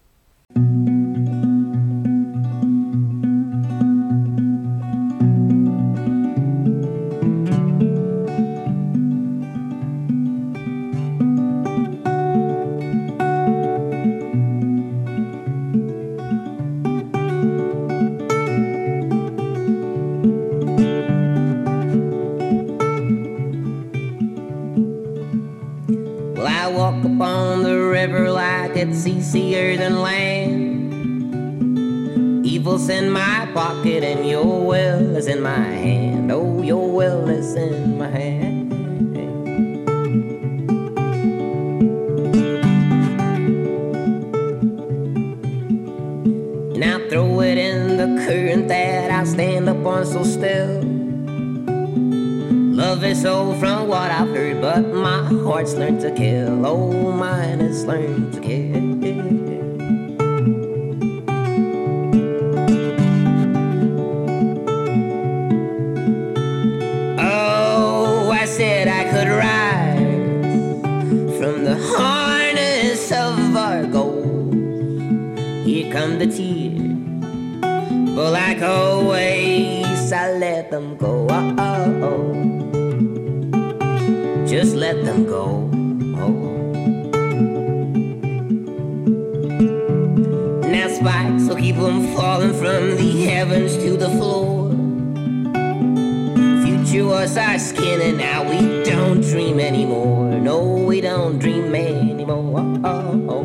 Anymore. 99.82 100.38
No, 100.38 100.62
we 100.62 101.00
don't 101.00 101.38
dream 101.40 101.74
anymore. 101.74 102.80
Oh, 102.84 103.26
oh. 103.28 103.42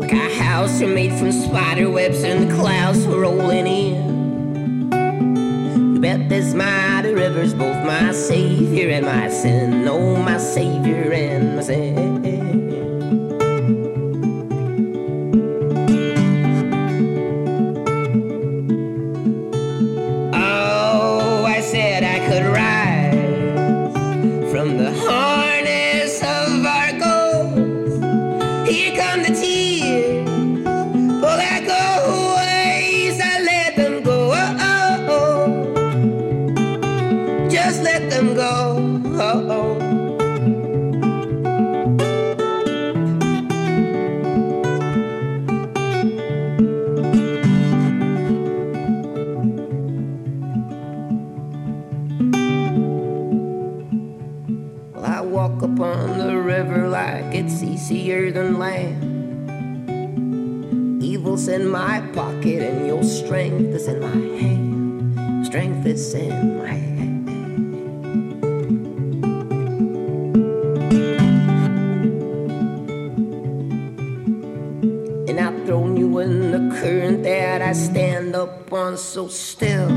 Like 0.00 0.12
our 0.12 0.30
house 0.30 0.80
are 0.80 0.88
made 0.88 1.12
from 1.18 1.30
spider 1.30 1.90
webs, 1.90 2.22
and 2.24 2.50
the 2.50 2.54
clouds 2.54 3.04
are 3.06 3.20
rolling 3.20 3.66
in 3.66 4.92
You 5.94 6.00
bet 6.00 6.28
this 6.30 6.54
mighty 6.54 7.12
river's 7.12 7.52
both 7.52 7.84
my 7.84 8.12
savior 8.12 8.88
and 8.90 9.04
my 9.04 9.28
sin. 9.28 9.86
Oh, 9.88 10.16
my 10.16 10.38
savior 10.38 11.12
and 11.12 11.56
my 11.56 11.62
sin. 11.62 12.13
In 61.46 61.68
my 61.68 62.00
pocket, 62.14 62.62
and 62.62 62.86
your 62.86 63.04
strength 63.04 63.74
is 63.74 63.86
in 63.86 64.00
my 64.00 64.08
hand. 64.40 65.46
Strength 65.46 65.86
is 65.86 66.14
in 66.14 66.56
my 66.56 66.72
hand. 66.72 67.28
And 75.28 75.38
I've 75.38 75.66
thrown 75.66 75.96
you 75.98 76.18
in 76.20 76.50
the 76.50 76.74
current 76.80 77.22
that 77.24 77.60
I 77.60 77.74
stand 77.74 78.34
up 78.34 78.72
on 78.72 78.96
so 78.96 79.28
still. 79.28 79.90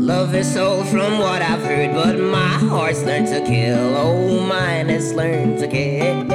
Love 0.00 0.34
is 0.34 0.50
so 0.52 0.82
from 0.84 1.18
what 1.18 1.42
I've 1.42 1.62
heard, 1.62 1.92
but 1.92 2.18
my 2.18 2.54
heart's 2.70 3.02
learned 3.02 3.28
to 3.28 3.44
kill. 3.44 3.96
Oh, 3.96 4.40
mine 4.40 4.88
has 4.88 5.12
learned 5.12 5.58
to 5.58 5.68
kill. 5.68 6.27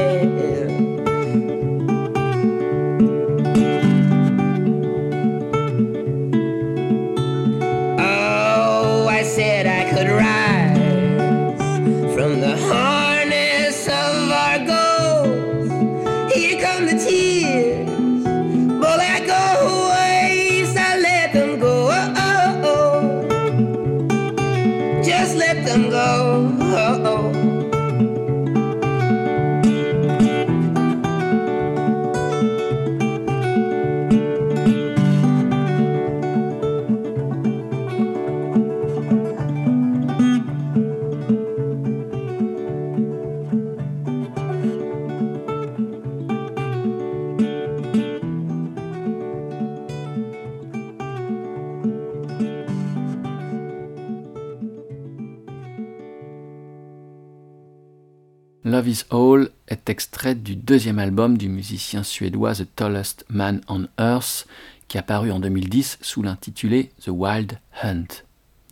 Love 58.74 58.90
is 58.90 59.04
All 59.12 59.50
est 59.68 59.88
extrait 59.88 60.34
du 60.34 60.56
deuxième 60.56 60.98
album 60.98 61.38
du 61.38 61.48
musicien 61.48 62.02
suédois 62.02 62.56
The 62.56 62.76
Tallest 62.76 63.24
Man 63.30 63.62
on 63.68 63.86
Earth, 64.00 64.48
qui 64.88 64.98
a 64.98 65.04
paru 65.04 65.30
en 65.32 65.40
2010 65.40 66.00
sous 66.02 66.24
l'intitulé 66.24 66.92
The 67.00 67.10
Wild 67.10 67.60
Hunt. 67.84 68.08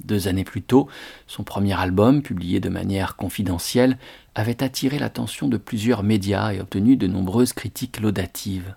Deux 0.04 0.28
années 0.28 0.44
plus 0.44 0.64
tôt, 0.64 0.88
son 1.28 1.44
premier 1.44 1.80
album, 1.80 2.24
publié 2.24 2.60
de 2.60 2.70
manière 2.70 3.16
confidentielle, 3.16 4.00
avait 4.34 4.64
attiré 4.64 4.98
l'attention 4.98 5.48
de 5.48 5.58
plusieurs 5.58 6.02
médias 6.02 6.52
et 6.52 6.62
obtenu 6.62 6.96
de 6.96 7.06
nombreuses 7.06 7.54
critiques 7.54 8.00
laudatives. 8.00 8.74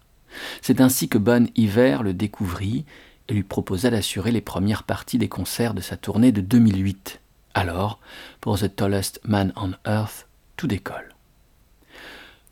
C'est 0.61 0.83
ainsi 0.83 1.09
que 1.09 1.17
Bon 1.17 1.49
Iver 1.57 2.01
le 2.03 2.13
découvrit 2.13 2.85
et 3.31 3.33
lui 3.33 3.45
proposa 3.45 3.89
d'assurer 3.89 4.31
les 4.31 4.43
premières 4.43 4.83
parties 4.83 5.17
des 5.17 5.31
concerts 5.31 5.73
de 5.73 5.81
sa 5.81 5.97
tournée 5.97 6.33
de 6.33 6.43
2008. 6.43 7.23
Alors, 7.55 7.99
pour 8.43 8.59
The 8.59 8.77
Tallest 8.77 9.23
Man 9.25 9.55
on 9.57 9.73
Earth, 9.87 10.27
tout 10.59 10.67
décolle. 10.67 11.14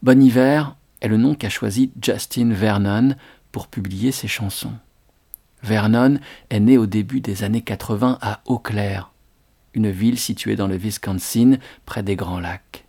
Bon 0.02 0.20
Hiver 0.20 0.74
est 1.00 1.06
le 1.06 1.16
nom 1.16 1.36
qu'a 1.36 1.48
choisi 1.48 1.92
Justin 2.02 2.52
Vernon 2.52 3.14
pour 3.52 3.68
publier 3.68 4.10
ses 4.10 4.26
chansons. 4.26 4.72
Vernon 5.62 6.18
est 6.50 6.58
né 6.58 6.76
au 6.76 6.86
début 6.86 7.20
des 7.20 7.44
années 7.44 7.62
80 7.62 8.18
à 8.20 8.40
Eau 8.46 8.58
Claire, 8.58 9.12
une 9.74 9.92
ville 9.92 10.18
située 10.18 10.56
dans 10.56 10.66
le 10.66 10.74
Wisconsin 10.74 11.58
près 11.86 12.02
des 12.02 12.16
Grands 12.16 12.40
Lacs. 12.40 12.84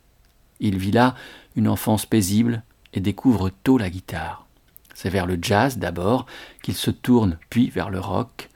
Il 0.58 0.76
vit 0.76 0.90
là 0.90 1.14
une 1.54 1.68
enfance 1.68 2.04
paisible 2.04 2.64
et 2.94 3.00
découvre 3.00 3.48
tôt 3.62 3.78
la 3.78 3.90
guitare. 3.90 4.48
C'est 4.92 5.08
vers 5.08 5.26
le 5.26 5.38
jazz 5.40 5.78
d'abord 5.78 6.26
qu'il 6.64 6.74
se 6.74 6.90
tourne, 6.90 7.38
puis 7.48 7.70
vers 7.70 7.90
le 7.90 8.00
rock, 8.00 8.50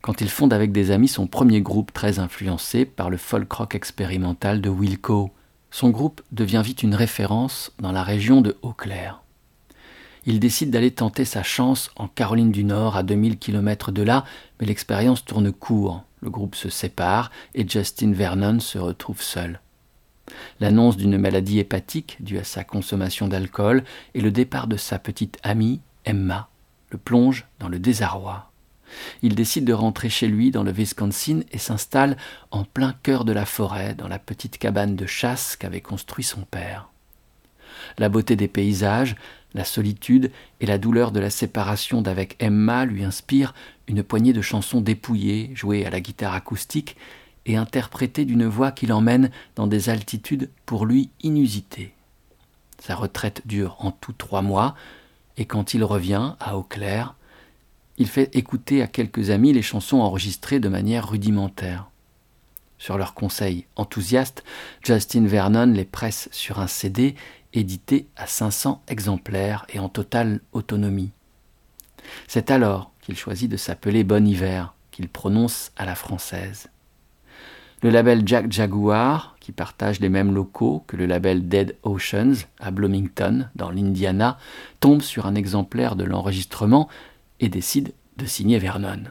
quand 0.00 0.20
il 0.20 0.30
fonde 0.30 0.52
avec 0.52 0.70
des 0.70 0.92
amis 0.92 1.08
son 1.08 1.26
premier 1.26 1.60
groupe 1.60 1.92
très 1.92 2.20
influencé 2.20 2.84
par 2.84 3.10
le 3.10 3.16
folk 3.16 3.50
rock 3.50 3.74
expérimental 3.74 4.60
de 4.60 4.70
Wilco, 4.70 5.32
son 5.70 5.90
groupe 5.90 6.22
devient 6.32 6.62
vite 6.64 6.82
une 6.82 6.94
référence 6.94 7.72
dans 7.80 7.92
la 7.92 8.02
région 8.02 8.40
de 8.40 8.56
Eau-Claire. 8.62 9.22
Il 10.24 10.40
décide 10.40 10.70
d'aller 10.70 10.90
tenter 10.90 11.24
sa 11.24 11.44
chance 11.44 11.90
en 11.94 12.08
Caroline 12.08 12.50
du 12.50 12.64
Nord, 12.64 12.96
à 12.96 13.04
2000 13.04 13.38
km 13.38 13.92
de 13.92 14.02
là, 14.02 14.24
mais 14.58 14.66
l'expérience 14.66 15.24
tourne 15.24 15.52
court. 15.52 16.02
Le 16.20 16.30
groupe 16.30 16.56
se 16.56 16.68
sépare 16.68 17.30
et 17.54 17.68
Justin 17.68 18.12
Vernon 18.12 18.58
se 18.58 18.78
retrouve 18.78 19.22
seul. 19.22 19.60
L'annonce 20.58 20.96
d'une 20.96 21.18
maladie 21.18 21.60
hépatique 21.60 22.16
due 22.20 22.38
à 22.38 22.44
sa 22.44 22.64
consommation 22.64 23.28
d'alcool 23.28 23.84
et 24.14 24.20
le 24.20 24.32
départ 24.32 24.66
de 24.66 24.76
sa 24.76 24.98
petite 24.98 25.38
amie, 25.44 25.80
Emma, 26.04 26.48
le 26.90 26.98
plonge 26.98 27.46
dans 27.60 27.68
le 27.68 27.78
désarroi. 27.78 28.50
Il 29.22 29.34
décide 29.34 29.64
de 29.64 29.72
rentrer 29.72 30.08
chez 30.08 30.28
lui 30.28 30.50
dans 30.50 30.62
le 30.62 30.72
Wisconsin 30.72 31.40
et 31.52 31.58
s'installe 31.58 32.16
en 32.50 32.64
plein 32.64 32.94
cœur 33.02 33.24
de 33.24 33.32
la 33.32 33.46
forêt, 33.46 33.94
dans 33.94 34.08
la 34.08 34.18
petite 34.18 34.58
cabane 34.58 34.96
de 34.96 35.06
chasse 35.06 35.56
qu'avait 35.56 35.80
construit 35.80 36.24
son 36.24 36.42
père. 36.42 36.88
La 37.98 38.08
beauté 38.08 38.36
des 38.36 38.48
paysages, 38.48 39.16
la 39.54 39.64
solitude 39.64 40.30
et 40.60 40.66
la 40.66 40.78
douleur 40.78 41.12
de 41.12 41.20
la 41.20 41.30
séparation 41.30 42.02
d'avec 42.02 42.36
Emma 42.40 42.84
lui 42.84 43.04
inspirent 43.04 43.54
une 43.88 44.02
poignée 44.02 44.32
de 44.32 44.42
chansons 44.42 44.80
dépouillées, 44.80 45.50
jouées 45.54 45.86
à 45.86 45.90
la 45.90 46.00
guitare 46.00 46.34
acoustique 46.34 46.96
et 47.46 47.56
interprétées 47.56 48.24
d'une 48.24 48.46
voix 48.46 48.72
qui 48.72 48.86
l'emmène 48.86 49.30
dans 49.54 49.66
des 49.66 49.88
altitudes 49.88 50.50
pour 50.66 50.84
lui 50.84 51.10
inusitées. 51.22 51.94
Sa 52.80 52.94
retraite 52.94 53.42
dure 53.46 53.76
en 53.78 53.92
tout 53.92 54.12
trois 54.12 54.42
mois, 54.42 54.74
et 55.38 55.44
quand 55.44 55.74
il 55.74 55.84
revient 55.84 56.34
à 56.40 56.56
Eau-Claire, 56.56 57.14
il 57.98 58.08
fait 58.08 58.34
écouter 58.36 58.82
à 58.82 58.86
quelques 58.86 59.30
amis 59.30 59.52
les 59.52 59.62
chansons 59.62 59.98
enregistrées 59.98 60.60
de 60.60 60.68
manière 60.68 61.08
rudimentaire. 61.08 61.90
Sur 62.78 62.98
leur 62.98 63.14
conseil 63.14 63.66
enthousiaste, 63.76 64.44
Justin 64.82 65.26
Vernon 65.26 65.72
les 65.72 65.86
presse 65.86 66.28
sur 66.30 66.60
un 66.60 66.66
CD 66.66 67.14
édité 67.54 68.06
à 68.16 68.26
500 68.26 68.82
exemplaires 68.88 69.66
et 69.72 69.78
en 69.78 69.88
totale 69.88 70.40
autonomie. 70.52 71.12
C'est 72.28 72.50
alors 72.50 72.92
qu'il 73.00 73.16
choisit 73.16 73.50
de 73.50 73.56
s'appeler 73.56 74.04
Bon 74.04 74.26
Hiver, 74.26 74.74
qu'il 74.90 75.08
prononce 75.08 75.72
à 75.76 75.86
la 75.86 75.94
française. 75.94 76.68
Le 77.82 77.90
label 77.90 78.22
Jack 78.26 78.50
Jaguar, 78.50 79.36
qui 79.40 79.52
partage 79.52 80.00
les 80.00 80.08
mêmes 80.08 80.34
locaux 80.34 80.82
que 80.86 80.96
le 80.96 81.06
label 81.06 81.48
Dead 81.48 81.76
Oceans 81.82 82.46
à 82.58 82.70
Bloomington, 82.70 83.48
dans 83.54 83.70
l'Indiana, 83.70 84.38
tombe 84.80 85.02
sur 85.02 85.26
un 85.26 85.34
exemplaire 85.34 85.94
de 85.94 86.04
l'enregistrement 86.04 86.88
et 87.40 87.48
décide 87.48 87.92
de 88.16 88.26
signer 88.26 88.58
Vernon. 88.58 89.04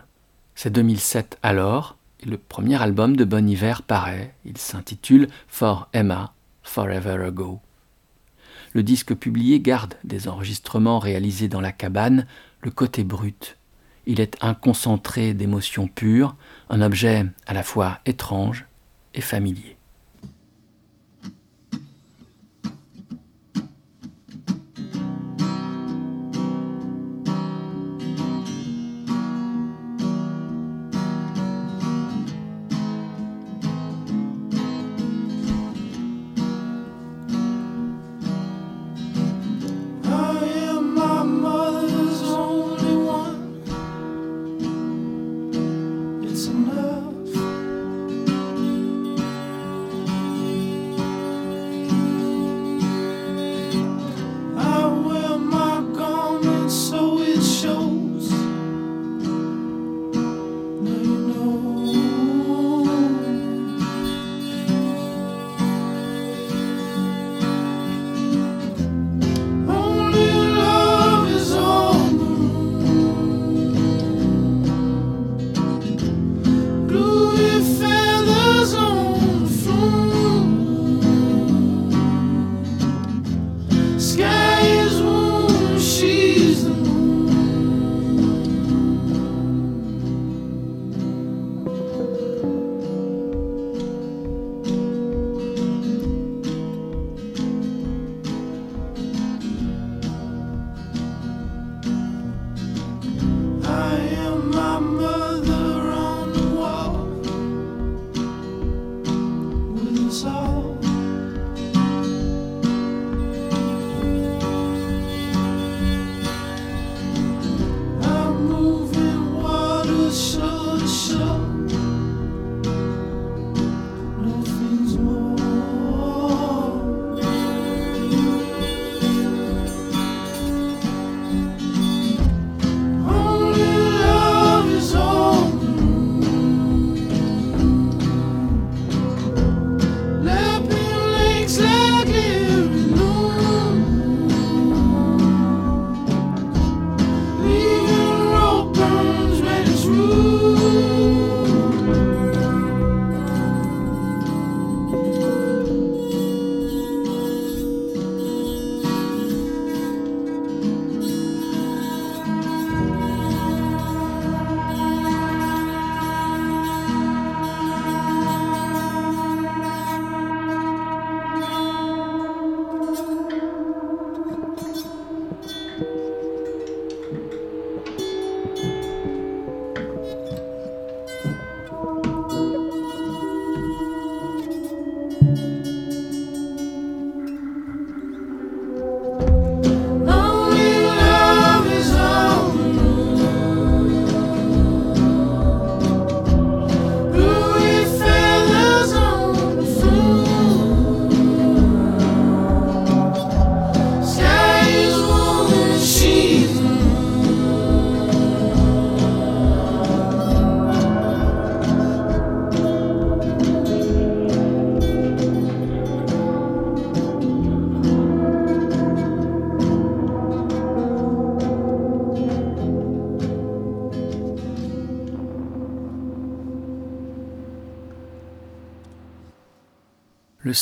C'est 0.56 0.72
2007 0.72 1.38
alors, 1.44 1.98
et 2.22 2.26
le 2.26 2.38
premier 2.38 2.82
album 2.82 3.16
de 3.16 3.26
Bon 3.26 3.48
Hiver 3.48 3.82
paraît. 3.82 4.34
Il 4.46 4.58
s'intitule 4.58 5.28
For 5.48 5.90
Emma, 5.94 6.34
Forever 6.64 7.26
Ago. 7.26 7.60
Le 8.74 8.84
disque 8.84 9.14
publié 9.14 9.60
garde 9.60 9.96
des 10.04 10.28
enregistrements 10.28 11.00
réalisés 11.00 11.48
dans 11.48 11.62
la 11.62 11.72
cabane, 11.72 12.26
le 12.62 12.72
côté 12.72 13.04
brut. 13.04 13.58
Il 14.06 14.20
est 14.20 14.38
un 14.42 14.54
concentré 14.54 15.34
d'émotions 15.34 15.88
pures, 15.88 16.36
un 16.70 16.82
objet 16.82 17.26
à 17.48 17.54
la 17.54 17.64
fois 17.64 18.00
étrange 18.06 18.66
et 19.14 19.22
familier. 19.22 19.75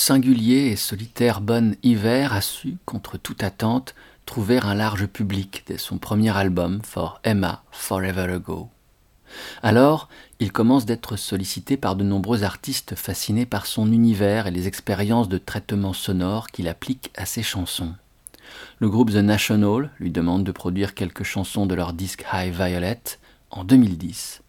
Singulier 0.04 0.68
et 0.68 0.76
solitaire 0.76 1.40
Bon 1.40 1.78
Hiver 1.82 2.34
a 2.34 2.42
su, 2.42 2.76
contre 2.84 3.18
toute 3.18 3.42
attente, 3.42 3.96
trouver 4.26 4.60
un 4.62 4.76
large 4.76 5.06
public 5.06 5.64
dès 5.66 5.78
son 5.78 5.98
premier 5.98 6.36
album 6.36 6.82
For 6.84 7.22
Emma 7.24 7.64
Forever 7.72 8.34
Ago. 8.34 8.68
Alors, 9.62 10.10
il 10.42 10.52
commence 10.52 10.86
d'être 10.86 11.16
sollicité 11.16 11.78
par 11.78 11.96
de 11.96 12.04
nombreux 12.04 12.44
artistes 12.44 12.96
fascinés 12.96 13.46
par 13.46 13.66
son 13.66 13.94
univers 13.94 14.46
et 14.46 14.52
les 14.52 14.68
expériences 14.68 15.30
de 15.30 15.38
traitement 15.38 15.94
sonore 15.94 16.48
qu'il 16.48 16.68
applique 16.68 17.10
à 17.16 17.26
ses 17.26 17.42
chansons. 17.42 17.94
Le 18.80 18.90
groupe 18.90 19.12
The 19.12 19.24
National 19.24 19.90
lui 20.02 20.12
demande 20.12 20.44
de 20.44 20.52
produire 20.52 20.96
quelques 20.96 21.24
chansons 21.24 21.66
de 21.66 21.76
leur 21.76 21.94
disque 21.94 22.26
High 22.34 22.54
Violet 22.54 23.00
en 23.52 23.64
2010. 23.64 24.42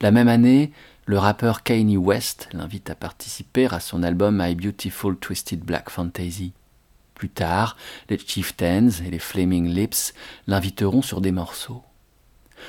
La 0.00 0.12
même 0.12 0.28
année, 0.28 0.70
le 1.04 1.18
rappeur 1.18 1.64
Kanye 1.64 1.96
West 1.96 2.48
l'invite 2.52 2.88
à 2.88 2.94
participer 2.94 3.66
à 3.66 3.80
son 3.80 4.04
album 4.04 4.40
My 4.40 4.54
Beautiful 4.54 5.16
Twisted 5.16 5.60
Black 5.60 5.90
Fantasy. 5.90 6.52
Plus 7.14 7.28
tard, 7.28 7.76
les 8.08 8.18
Chieftains 8.18 8.88
et 9.04 9.10
les 9.10 9.18
Flaming 9.18 9.66
Lips 9.66 10.14
l'inviteront 10.46 11.02
sur 11.02 11.20
des 11.20 11.32
morceaux. 11.32 11.82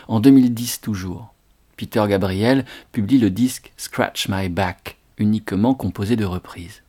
En 0.08 0.20
2010 0.20 0.82
toujours, 0.82 1.34
Peter 1.78 2.04
Gabriel 2.10 2.66
publie 2.92 3.20
le 3.20 3.30
disque 3.30 3.72
Scratch 3.78 4.28
My 4.28 4.50
Back, 4.50 4.98
uniquement 5.20 5.76
composé 5.76 6.16
de 6.16 6.26
reprises. 6.26 6.82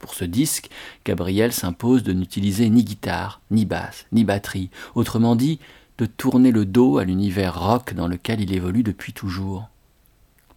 Pour 0.00 0.14
ce 0.14 0.24
disque, 0.24 0.70
Gabriel 1.04 1.52
s'impose 1.52 2.02
de 2.02 2.12
n'utiliser 2.12 2.68
ni 2.68 2.82
guitare, 2.82 3.40
ni 3.52 3.64
basse, 3.64 4.06
ni 4.10 4.24
batterie, 4.24 4.70
autrement 4.96 5.36
dit, 5.36 5.60
de 5.98 6.06
tourner 6.06 6.50
le 6.50 6.64
dos 6.64 6.98
à 6.98 7.04
l'univers 7.04 7.60
rock 7.60 7.94
dans 7.94 8.08
lequel 8.08 8.40
il 8.40 8.52
évolue 8.52 8.82
depuis 8.82 9.12
toujours. 9.12 9.68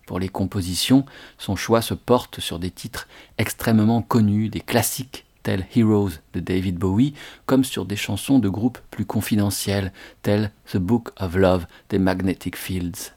Pour 0.05 0.19
les 0.19 0.29
compositions, 0.29 1.05
son 1.37 1.55
choix 1.55 1.81
se 1.81 1.93
porte 1.93 2.39
sur 2.39 2.59
des 2.59 2.71
titres 2.71 3.07
extrêmement 3.37 4.01
connus, 4.01 4.49
des 4.49 4.59
classiques 4.59 5.25
tels 5.43 5.67
Heroes 5.75 6.19
de 6.33 6.39
David 6.39 6.77
Bowie, 6.77 7.13
comme 7.45 7.63
sur 7.63 7.85
des 7.85 7.95
chansons 7.95 8.39
de 8.39 8.49
groupes 8.49 8.79
plus 8.91 9.05
confidentielles 9.05 9.91
telles 10.21 10.51
The 10.71 10.77
Book 10.77 11.11
of 11.19 11.35
Love 11.35 11.67
des 11.89 11.99
Magnetic 11.99 12.55
Fields. 12.55 13.13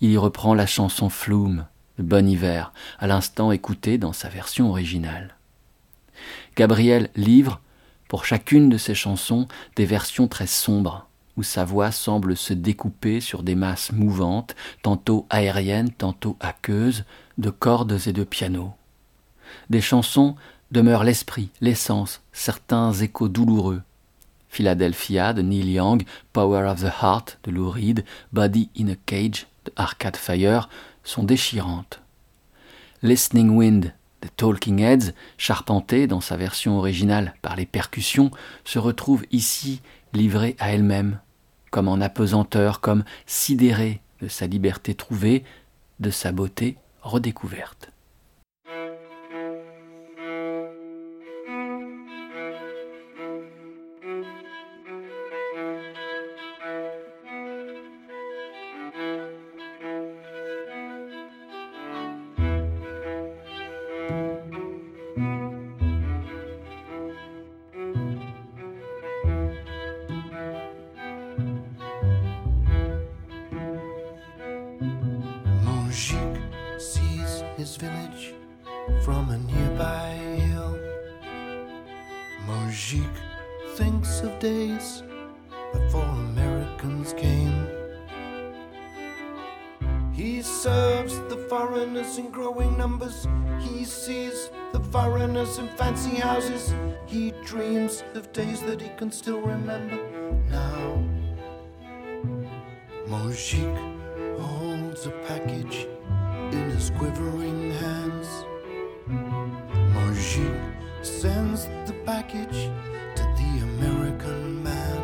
Il 0.00 0.10
y 0.10 0.16
reprend 0.16 0.54
la 0.54 0.66
chanson 0.66 1.08
Flume 1.08 1.66
de 1.98 2.02
Bon 2.02 2.26
Hiver, 2.26 2.72
à 2.98 3.06
l'instant 3.06 3.52
écoutée 3.52 3.98
dans 3.98 4.12
sa 4.12 4.28
version 4.28 4.70
originale. 4.70 5.36
Gabriel 6.56 7.10
livre, 7.16 7.60
pour 8.08 8.24
chacune 8.24 8.68
de 8.68 8.78
ses 8.78 8.94
chansons, 8.94 9.48
des 9.74 9.86
versions 9.86 10.28
très 10.28 10.46
sombres, 10.46 11.05
où 11.36 11.42
sa 11.42 11.64
voix 11.64 11.90
semble 11.90 12.36
se 12.36 12.52
découper 12.52 13.20
sur 13.20 13.42
des 13.42 13.54
masses 13.54 13.92
mouvantes, 13.92 14.54
tantôt 14.82 15.26
aériennes, 15.30 15.90
tantôt 15.90 16.36
aqueuses, 16.40 17.04
de 17.38 17.50
cordes 17.50 17.98
et 18.06 18.12
de 18.12 18.24
piano. 18.24 18.72
Des 19.70 19.80
chansons 19.80 20.36
demeurent 20.70 21.04
l'esprit, 21.04 21.50
l'essence, 21.60 22.22
certains 22.32 22.92
échos 22.92 23.28
douloureux. 23.28 23.82
Philadelphia 24.48 25.32
de 25.34 25.42
Neil 25.42 25.70
Young, 25.70 26.04
Power 26.32 26.66
of 26.66 26.80
the 26.80 27.02
Heart 27.02 27.38
de 27.44 27.50
Lou 27.50 27.68
Reed, 27.68 28.04
Body 28.32 28.70
in 28.78 28.88
a 28.88 28.94
Cage 28.94 29.46
de 29.64 29.72
Arcade 29.76 30.16
Fire 30.16 30.68
sont 31.04 31.24
déchirantes. 31.24 32.00
Listening 33.02 33.50
Wind 33.50 33.92
de 34.22 34.28
Talking 34.28 34.80
Heads, 34.80 35.12
charpentée 35.36 36.06
dans 36.06 36.22
sa 36.22 36.36
version 36.36 36.78
originale 36.78 37.34
par 37.42 37.54
les 37.54 37.66
percussions, 37.66 38.30
se 38.64 38.78
retrouve 38.78 39.24
ici 39.30 39.82
livrée 40.14 40.56
à 40.58 40.72
elle-même, 40.72 41.18
comme 41.76 41.88
en 41.88 42.00
apesanteur, 42.00 42.80
comme 42.80 43.04
sidérée 43.26 44.00
de 44.22 44.28
sa 44.28 44.46
liberté 44.46 44.94
trouvée, 44.94 45.44
de 46.00 46.08
sa 46.08 46.32
beauté 46.32 46.78
redécouverte. 47.02 47.92
Village 77.78 78.32
from 79.02 79.28
a 79.28 79.36
nearby 79.36 80.08
hill. 80.40 80.78
Mojik 82.46 83.16
thinks 83.74 84.20
of 84.20 84.38
days 84.38 85.02
before 85.74 86.02
Americans 86.02 87.12
came. 87.12 87.68
He 90.14 90.40
serves 90.40 91.18
the 91.28 91.36
foreigners 91.50 92.16
in 92.16 92.30
growing 92.30 92.78
numbers. 92.78 93.28
He 93.60 93.84
sees 93.84 94.48
the 94.72 94.80
foreigners 94.80 95.58
in 95.58 95.68
fancy 95.76 96.16
houses. 96.16 96.72
He 97.04 97.32
dreams 97.44 98.04
of 98.14 98.32
days 98.32 98.62
that 98.62 98.80
he 98.80 98.88
can 98.96 99.12
still 99.12 99.42
remember 99.42 99.98
now. 100.50 101.04
Mojik 103.06 103.76
holds 104.40 105.04
a 105.04 105.10
package 105.28 105.86
quivering 106.98 107.70
hands. 107.72 108.28
Mojik 109.94 110.60
sends 111.02 111.66
the 111.86 111.94
package 112.04 112.70
to 113.16 113.22
the 113.38 113.50
American 113.70 114.62
man. 114.62 115.00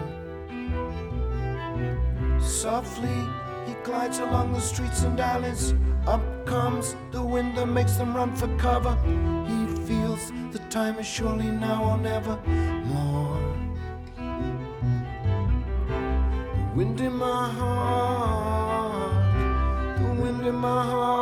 Softly, 2.41 3.21
he 3.67 3.75
glides 3.85 4.19
along 4.19 4.53
the 4.53 4.61
streets 4.61 5.03
and 5.03 5.21
alleys. 5.21 5.75
Up 6.07 6.23
comes 6.47 6.97
the 7.11 7.23
wind 7.23 7.57
that 7.57 7.67
makes 7.67 7.97
them 7.97 8.17
run 8.17 8.35
for 8.35 8.49
cover. 8.57 8.97
He 9.47 9.67
feels 9.87 10.33
the 10.51 10.61
time 10.71 10.99
is 10.99 11.07
surely 11.07 11.51
now 11.51 11.85
or 11.85 11.99
never 11.99 12.37
more. 12.87 13.23
wind 16.75 17.01
in 17.01 17.13
my 17.13 17.49
heart, 17.51 19.13
the 19.99 20.23
wind 20.23 20.47
in 20.47 20.55
my 20.55 20.85
heart, 20.85 21.22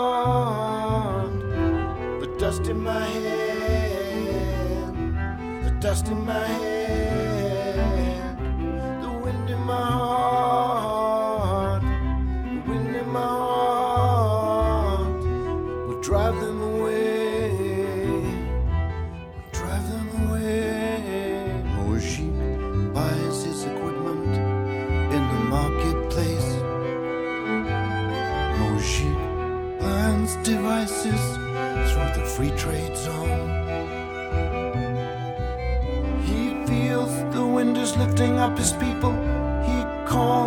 dust 5.81 6.09
in 6.09 6.27
my 6.27 6.47
head, 6.47 7.40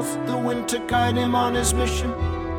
the 0.02 0.36
wind 0.36 0.68
to 0.68 0.80
guide 0.88 1.16
him 1.16 1.36
on 1.36 1.54
his 1.54 1.72
mission. 1.74 2.12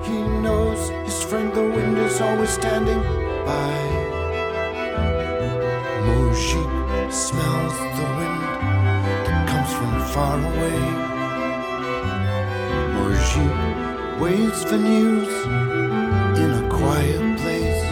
He 0.04 0.22
knows 0.22 0.88
his 1.04 1.20
friend 1.24 1.52
the 1.52 1.62
wind 1.62 1.98
is 1.98 2.20
always 2.20 2.50
standing 2.50 3.02
by. 3.44 3.74
Mojik 6.06 7.12
smells 7.12 7.76
the 7.98 8.08
wind 8.18 8.40
that 9.26 9.48
comes 9.48 9.72
from 9.74 9.92
far 10.14 10.38
away. 10.38 10.80
Mojik 12.94 14.20
waits 14.20 14.62
for 14.62 14.76
news 14.76 15.32
in 16.38 16.50
a 16.62 16.68
quiet 16.70 17.38
place. 17.40 17.82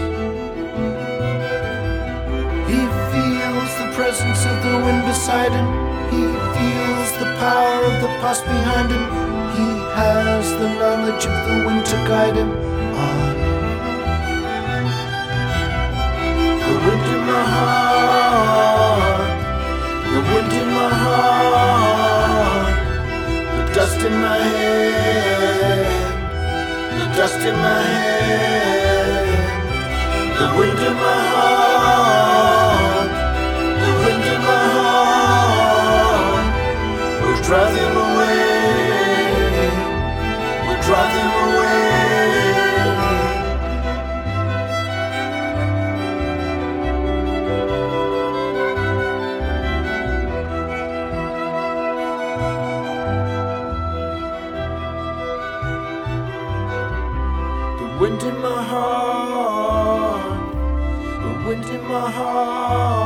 He 2.70 2.80
feels 3.10 3.70
the 3.82 3.90
presence 3.96 4.46
of 4.46 4.62
the 4.62 4.76
wind 4.84 5.04
beside 5.04 5.50
him. 5.50 5.68
He 6.14 6.22
feels 6.56 7.10
the 7.18 7.34
power 7.40 7.82
of 7.82 8.00
the 8.02 8.08
past 8.22 8.44
behind 8.44 8.92
him. 8.92 9.21
Has 9.94 10.46
the 10.60 10.68
knowledge 10.78 11.24
of 11.26 11.36
the 11.46 11.54
wind 11.66 11.84
to 11.86 11.96
guide 12.08 12.36
him 12.36 12.50
on. 12.50 13.34
The 16.66 16.74
wind 16.84 17.06
in 17.14 17.22
my 17.32 17.44
heart, 17.54 19.38
the 20.12 20.20
wind 20.30 20.52
in 20.60 20.68
my 20.78 20.90
heart, 21.04 22.74
the 23.56 23.64
dust 23.74 24.00
in 24.08 24.14
my 24.26 24.38
head, 24.38 25.86
the 26.98 27.06
dust 27.16 27.40
in 27.50 27.56
my 27.56 27.82
head, 27.92 29.28
the 30.38 30.46
wind 30.58 30.80
in 30.88 30.94
my 30.94 31.20
heart 31.34 31.82
the 33.82 33.92
wind 34.04 34.24
in 34.34 34.40
my 34.42 34.64
heart 34.76 36.46
will 37.22 37.38
drive. 37.42 37.74
Will 37.94 38.01
The 40.92 40.98
wind 57.98 58.22
in 58.22 58.36
my 58.42 58.62
heart. 58.62 60.22
The 61.22 61.48
wind 61.48 61.64
in 61.64 61.82
my 61.88 62.10
heart 62.10 63.01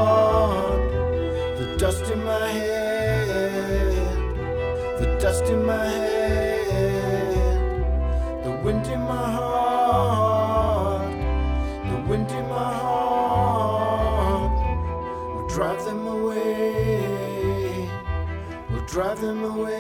drive 18.97 19.21
them 19.21 19.45
away. 19.45 19.76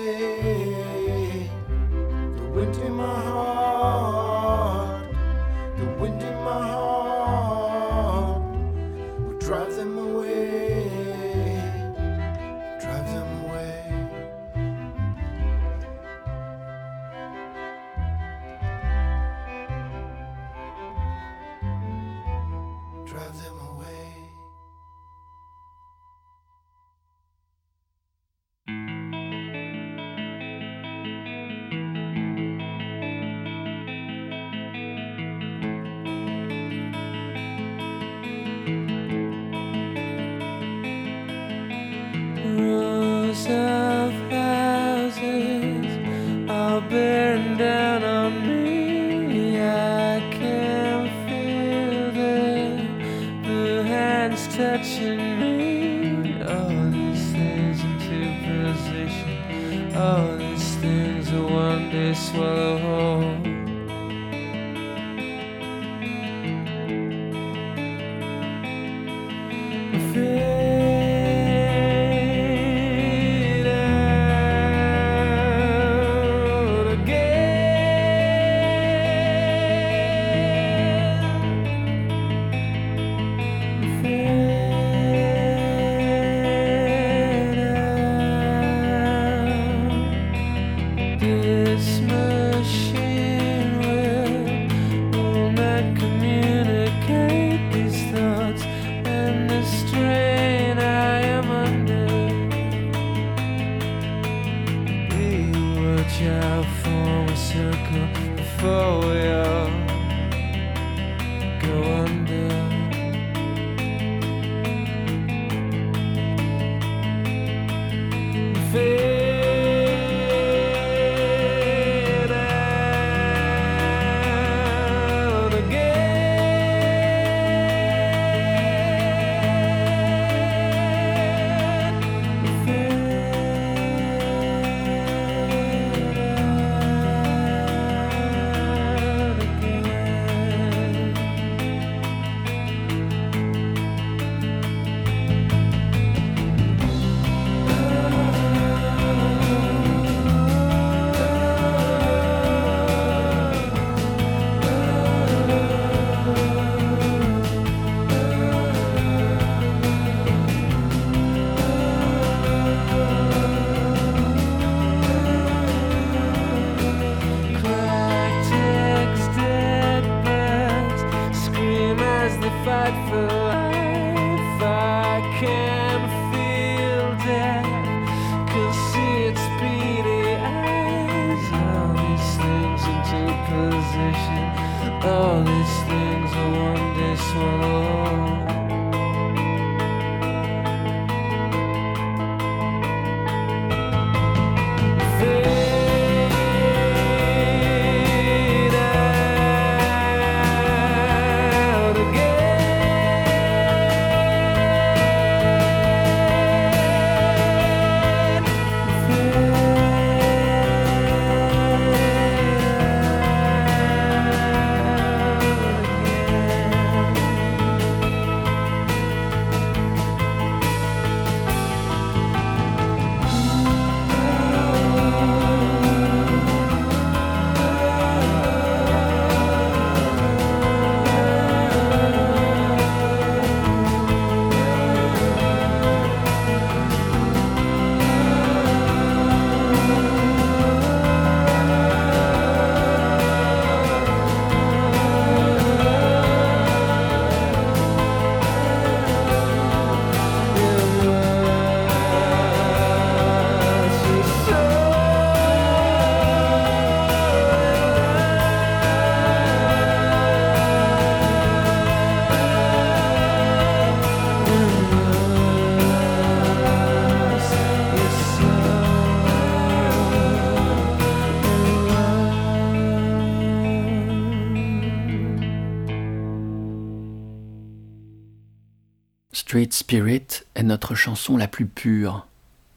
Street 279.56 279.68
Spirit 279.70 280.26
est 280.54 280.62
notre 280.62 280.94
chanson 280.94 281.38
la 281.38 281.48
plus 281.48 281.64
pure, 281.64 282.26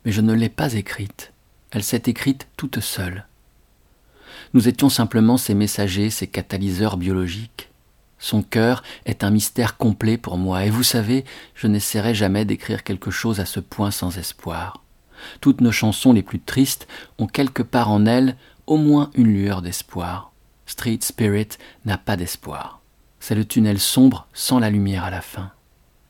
mais 0.05 0.13
je 0.13 0.21
ne 0.21 0.31
l'ai 0.31 0.47
pas 0.47 0.75
écrite. 0.75 1.33
Elle 1.71 1.83
s'est 1.83 2.03
écrite 2.05 2.47
toute 2.55 2.79
seule. 2.79 3.25
Nous 4.53 4.69
étions 4.69 4.87
simplement 4.87 5.35
ses 5.35 5.55
messagers, 5.55 6.09
ses 6.09 6.27
catalyseurs 6.27 6.95
biologiques. 6.95 7.67
Son 8.17 8.43
cœur 8.43 8.81
est 9.05 9.25
un 9.25 9.29
mystère 9.29 9.75
complet 9.75 10.17
pour 10.17 10.37
moi, 10.37 10.63
et 10.63 10.69
vous 10.69 10.83
savez, 10.83 11.25
je 11.53 11.67
n'essaierai 11.67 12.15
jamais 12.15 12.45
d'écrire 12.45 12.85
quelque 12.85 13.11
chose 13.11 13.41
à 13.41 13.45
ce 13.45 13.59
point 13.59 13.91
sans 13.91 14.17
espoir. 14.17 14.81
Toutes 15.41 15.59
nos 15.59 15.73
chansons 15.73 16.13
les 16.13 16.23
plus 16.23 16.39
tristes 16.39 16.87
ont 17.17 17.27
quelque 17.27 17.61
part 17.61 17.91
en 17.91 18.05
elles 18.05 18.37
au 18.67 18.77
moins 18.77 19.11
une 19.15 19.33
lueur 19.33 19.61
d'espoir. 19.61 20.31
Street 20.65 20.99
Spirit 21.01 21.49
n'a 21.83 21.97
pas 21.97 22.15
d'espoir. 22.15 22.79
C'est 23.19 23.35
le 23.35 23.43
tunnel 23.43 23.79
sombre 23.79 24.29
sans 24.33 24.59
la 24.59 24.69
lumière 24.69 25.03
à 25.03 25.09
la 25.09 25.19
fin. 25.19 25.51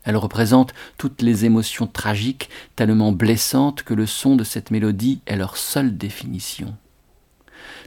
Elle 0.09 0.17
représente 0.17 0.73
toutes 0.97 1.21
les 1.21 1.45
émotions 1.45 1.85
tragiques, 1.85 2.49
tellement 2.75 3.11
blessantes 3.11 3.83
que 3.83 3.93
le 3.93 4.07
son 4.07 4.35
de 4.35 4.43
cette 4.43 4.71
mélodie 4.71 5.21
est 5.27 5.35
leur 5.35 5.55
seule 5.55 5.99
définition. 5.99 6.75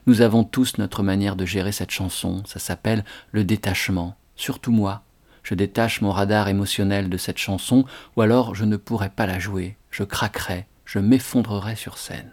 Nous 0.07 0.21
avons 0.21 0.45
tous 0.45 0.79
notre 0.79 1.03
manière 1.03 1.35
de 1.35 1.45
gérer 1.45 1.73
cette 1.73 1.91
chanson, 1.91 2.45
ça 2.47 2.61
s'appelle 2.61 3.05
le 3.33 3.43
détachement, 3.43 4.15
surtout 4.37 4.71
moi. 4.71 5.03
je 5.43 5.57
détache 5.57 6.01
mon 6.01 6.13
radar 6.13 6.47
émotionnel 6.47 7.11
de 7.11 7.17
cette 7.17 7.39
chanson, 7.39 7.87
ou 8.15 8.23
alors 8.23 8.55
je 8.55 8.65
ne 8.65 8.77
pourrais 8.77 9.11
pas 9.11 9.27
la 9.27 9.41
jouer, 9.41 9.77
je 9.91 10.05
craquerais, 10.05 10.69
je 10.85 11.01
m'effondrerais 11.01 11.75
sur 11.75 11.99
scène. 11.99 12.31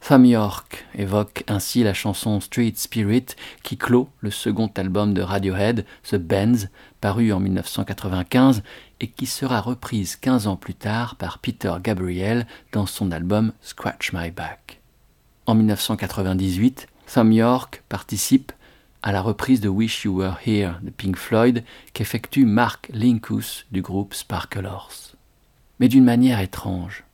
Thumb 0.00 0.24
York 0.24 0.86
évoque 0.94 1.44
ainsi 1.46 1.84
la 1.84 1.94
chanson 1.94 2.40
Street 2.40 2.72
Spirit 2.74 3.26
qui 3.62 3.76
clôt 3.76 4.08
le 4.20 4.30
second 4.30 4.70
album 4.76 5.14
de 5.14 5.20
Radiohead, 5.20 5.84
The 6.10 6.16
Benz, 6.16 6.68
paru 7.00 7.32
en 7.32 7.40
1995 7.40 8.62
et 9.00 9.08
qui 9.08 9.26
sera 9.26 9.60
reprise 9.60 10.16
15 10.16 10.46
ans 10.46 10.56
plus 10.56 10.74
tard 10.74 11.16
par 11.16 11.38
Peter 11.38 11.72
Gabriel 11.82 12.46
dans 12.72 12.86
son 12.86 13.10
album 13.12 13.52
Scratch 13.62 14.12
My 14.12 14.30
Back. 14.30 14.80
En 15.46 15.54
1998, 15.54 16.86
Thumb 17.12 17.32
York 17.32 17.82
participe 17.88 18.52
à 19.02 19.12
la 19.12 19.22
reprise 19.22 19.60
de 19.60 19.68
Wish 19.68 20.04
You 20.04 20.18
Were 20.18 20.38
Here 20.44 20.74
de 20.82 20.90
Pink 20.90 21.16
Floyd 21.16 21.64
qu'effectue 21.92 22.44
Mark 22.44 22.90
Linkus 22.92 23.66
du 23.72 23.82
groupe 23.82 24.14
Sparkle 24.14 24.66
Horse. 24.66 25.16
Mais 25.78 25.88
d'une 25.88 26.04
manière 26.04 26.40
étrange. 26.40 27.04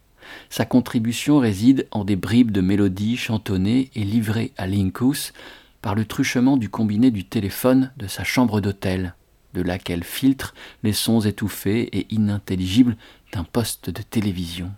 Sa 0.51 0.65
contribution 0.65 1.39
réside 1.39 1.87
en 1.93 2.05
des 2.05 2.17
bribes 2.17 2.51
de 2.51 2.61
mélodies 2.61 3.17
chantonnées 3.17 3.91
et 3.95 4.03
livrées 4.03 4.53
à 4.57 4.67
Linkus 4.67 5.33
par 5.81 5.95
le 5.95 6.05
truchement 6.05 6.57
du 6.57 6.69
combiné 6.69 7.13
du 7.13 7.25
téléphone 7.25 7.93
de 7.97 8.09
sa 8.09 8.25
chambre 8.25 8.61
d'hôtel, 8.61 9.15
de 9.57 9.63
laquelle 9.63 10.05
filtre 10.05 10.55
les 10.83 10.93
sons 10.93 11.21
étouffés 11.21 11.83
et 11.97 12.07
inintelligibles 12.15 12.97
d'un 13.33 13.45
poste 13.45 13.91
de 13.91 14.03
télévision. 14.03 14.71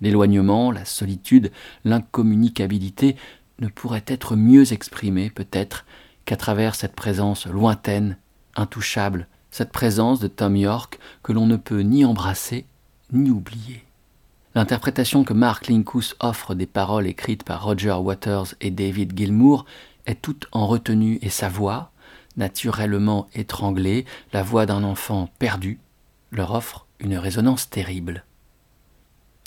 L'éloignement, 0.00 0.70
la 0.70 0.84
solitude, 0.84 1.52
l'incommunicabilité 1.84 3.16
ne 3.60 3.68
pourraient 3.68 4.04
être 4.06 4.36
mieux 4.36 4.72
exprimés 4.72 5.30
peut-être 5.30 5.84
qu'à 6.24 6.36
travers 6.36 6.74
cette 6.74 6.94
présence 6.94 7.46
lointaine, 7.46 8.16
intouchable, 8.54 9.26
cette 9.50 9.72
présence 9.72 10.20
de 10.20 10.28
Tom 10.28 10.56
York 10.56 10.98
que 11.22 11.32
l'on 11.32 11.46
ne 11.46 11.56
peut 11.56 11.80
ni 11.80 12.04
embrasser 12.04 12.66
ni 13.12 13.30
oublier. 13.30 13.84
L'interprétation 14.54 15.24
que 15.24 15.32
Mark 15.32 15.68
Linkus 15.68 16.16
offre 16.20 16.54
des 16.54 16.66
paroles 16.66 17.06
écrites 17.06 17.44
par 17.44 17.62
Roger 17.62 17.92
Waters 17.92 18.54
et 18.60 18.70
David 18.70 19.16
Gilmour 19.16 19.64
est 20.06 20.20
toute 20.20 20.48
en 20.52 20.66
retenue 20.66 21.18
et 21.22 21.28
sa 21.28 21.48
voix, 21.48 21.90
naturellement 22.38 23.28
étranglée, 23.34 24.06
la 24.32 24.42
voix 24.42 24.64
d'un 24.64 24.84
enfant 24.84 25.28
perdu, 25.38 25.78
leur 26.30 26.54
offre 26.54 26.86
une 27.00 27.16
résonance 27.16 27.68
terrible. 27.68 28.24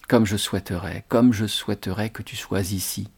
Comme 0.07 0.25
je 0.25 0.37
souhaiterais, 0.37 1.05
comme 1.07 1.33
je 1.33 1.47
souhaiterais 1.47 2.09
que 2.09 2.21
tu 2.21 2.35
sois 2.35 2.71
ici. 2.73 3.09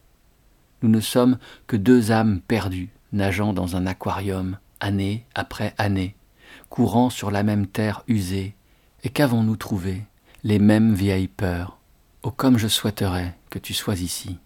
Nous 0.81 0.89
ne 0.89 0.99
sommes 0.99 1.37
que 1.67 1.75
deux 1.75 2.11
âmes 2.11 2.39
perdues, 2.39 2.91
nageant 3.11 3.51
dans 3.53 3.75
un 3.75 3.87
aquarium, 3.87 4.57
année 4.79 5.25
après 5.33 5.73
année, 5.77 6.15
courant 6.69 7.09
sur 7.09 7.31
la 7.31 7.43
même 7.43 7.67
terre 7.67 8.03
usée. 8.07 8.55
Et 9.03 9.09
qu'avons-nous 9.09 9.57
trouvé? 9.57 10.03
Les 10.43 10.59
mêmes 10.59 10.93
vieilles 10.93 11.27
peurs. 11.27 11.79
Oh 12.21 12.31
comme 12.31 12.57
je 12.57 12.67
souhaiterais 12.67 13.35
que 13.49 13.59
tu 13.59 13.73
sois 13.73 13.95
ici. 13.95 14.37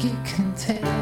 You 0.00 0.10
think 0.10 0.28
you 0.28 0.34
can 0.34 0.54
tell 0.54 0.97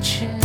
watching. 0.00 0.39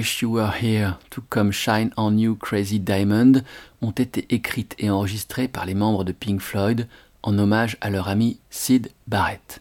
Wish 0.00 0.22
You 0.22 0.36
Were 0.36 0.54
Here, 0.62 0.94
tout 1.10 1.22
comme 1.28 1.52
Shine 1.52 1.90
on 1.98 2.16
You 2.16 2.34
Crazy 2.34 2.80
Diamond, 2.80 3.42
ont 3.82 3.90
été 3.90 4.34
écrites 4.34 4.74
et 4.78 4.88
enregistrées 4.88 5.46
par 5.46 5.66
les 5.66 5.74
membres 5.74 6.04
de 6.04 6.12
Pink 6.12 6.40
Floyd 6.40 6.88
en 7.22 7.38
hommage 7.38 7.76
à 7.82 7.90
leur 7.90 8.08
ami 8.08 8.40
Sid 8.48 8.92
Barrett. 9.08 9.60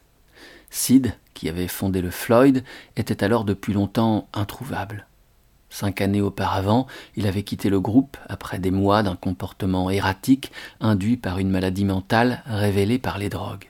Sid, 0.70 1.14
qui 1.34 1.50
avait 1.50 1.68
fondé 1.68 2.02
le 2.02 2.10
Floyd, 2.10 2.64
était 2.96 3.22
alors 3.22 3.44
depuis 3.44 3.74
longtemps 3.74 4.30
introuvable. 4.32 5.08
Cinq 5.70 6.00
années 6.00 6.22
auparavant, 6.22 6.88
il 7.18 7.28
avait 7.28 7.44
quitté 7.44 7.70
le 7.70 7.82
groupe 7.82 8.16
après 8.30 8.60
des 8.60 8.72
mois 8.72 9.04
d'un 9.04 9.18
comportement 9.18 9.90
erratique 9.90 10.54
induit 10.80 11.18
par 11.18 11.40
une 11.40 11.50
maladie 11.50 11.84
mentale 11.84 12.44
révélée 12.46 12.98
par 12.98 13.18
les 13.18 13.28
drogues. 13.28 13.70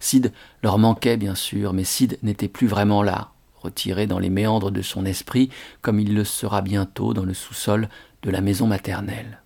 Sid 0.00 0.32
leur 0.62 0.78
manquait 0.78 1.18
bien 1.18 1.34
sûr, 1.34 1.74
mais 1.74 1.84
Sid 1.84 2.18
n'était 2.22 2.48
plus 2.48 2.68
vraiment 2.68 3.02
là, 3.02 3.33
retiré 3.64 4.06
dans 4.06 4.18
les 4.18 4.30
méandres 4.30 4.70
de 4.70 4.82
son 4.82 5.04
esprit, 5.06 5.50
comme 5.82 5.98
il 5.98 6.14
le 6.14 6.24
sera 6.24 6.62
bientôt 6.62 7.14
dans 7.14 7.24
le 7.24 7.34
sous-sol 7.34 7.88
de 8.22 8.30
la 8.30 8.40
maison 8.40 8.66
maternelle. 8.66 9.40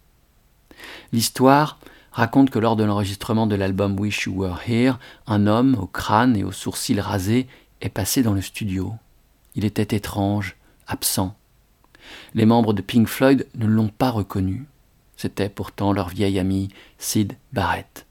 L'histoire 1.12 1.79
raconte 2.12 2.51
que 2.51 2.59
lors 2.59 2.77
de 2.77 2.85
l'enregistrement 2.85 3.47
de 3.47 3.55
l'album 3.55 3.99
Wish 3.99 4.27
You 4.27 4.35
Were 4.35 4.61
Here, 4.66 4.99
un 5.27 5.47
homme 5.47 5.77
au 5.81 5.87
crâne 5.87 6.37
et 6.37 6.45
aux 6.45 6.53
sourcils 6.53 7.01
rasés 7.01 7.47
est 7.81 7.89
passé 7.89 8.23
dans 8.23 8.35
le 8.35 8.43
studio. 8.43 8.95
Il 9.55 9.64
était 9.64 9.97
étrange, 9.97 10.57
absent. 10.87 11.37
Les 12.35 12.47
membres 12.47 12.73
de 12.73 12.83
Pink 12.83 13.07
Floyd 13.07 13.47
ne 13.55 13.66
l'ont 13.66 13.89
pas 13.89 14.11
reconnu. 14.11 14.66
C'était 15.16 15.49
pourtant 15.49 15.93
leur 15.93 16.09
vieil 16.09 16.39
ami 16.39 16.69
Sid 16.99 17.35
Barrett. 17.53 18.07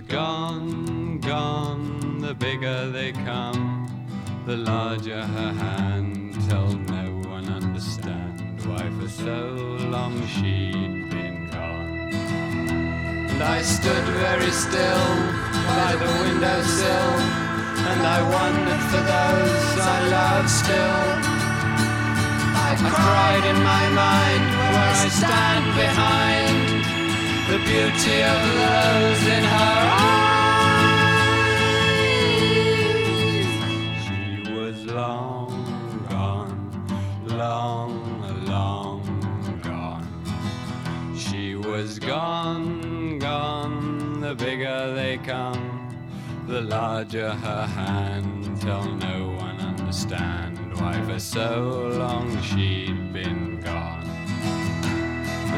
Gone, 0.08 1.18
gone. 1.18 2.18
The 2.18 2.34
bigger 2.34 2.90
they 2.90 3.12
come, 3.12 3.86
the 4.46 4.56
larger 4.56 5.22
her 5.22 5.52
hand. 5.52 6.34
Tell 6.48 6.68
no 6.68 7.28
one 7.28 7.46
understand 7.48 8.64
why 8.66 8.90
for 8.98 9.08
so 9.08 9.38
long 9.94 10.14
she'd 10.26 11.10
been 11.10 11.48
gone. 11.50 12.12
And 13.30 13.42
I 13.42 13.62
stood 13.62 14.04
very 14.24 14.50
still 14.50 15.08
by 15.76 15.94
the 16.00 16.10
windowsill, 16.20 17.12
and 17.90 18.00
I 18.16 18.18
wondered 18.36 18.84
for 18.90 19.02
those 19.14 19.78
I 19.94 19.98
loved 20.16 20.50
still. 20.50 21.04
I 22.68 22.74
cried 22.76 23.44
in 23.52 23.58
my 23.62 23.84
mind 24.04 24.44
where 24.72 24.94
I 25.04 25.08
stand 25.08 25.64
behind 25.76 26.67
the 27.48 27.58
beauty 27.60 28.22
of 28.22 28.40
those 28.60 29.22
in 29.26 29.42
her 29.42 29.78
eyes. 29.96 30.28
She 34.04 34.52
was 34.52 34.84
long 34.84 35.50
gone, 36.10 36.86
long, 37.24 38.44
long 38.44 39.60
gone. 39.62 40.06
She 41.16 41.54
was 41.54 41.98
gone, 41.98 43.18
gone. 43.18 44.20
The 44.20 44.34
bigger 44.34 44.94
they 44.94 45.16
come, 45.16 45.96
the 46.46 46.60
larger 46.60 47.30
her 47.30 47.66
hand. 47.66 48.60
Tell 48.60 48.84
no 48.84 49.30
one 49.30 49.58
understand 49.58 50.58
why 50.78 51.00
for 51.02 51.18
so 51.18 51.94
long 51.96 52.42
she'd 52.42 53.10
been 53.14 53.60
gone. 53.60 53.97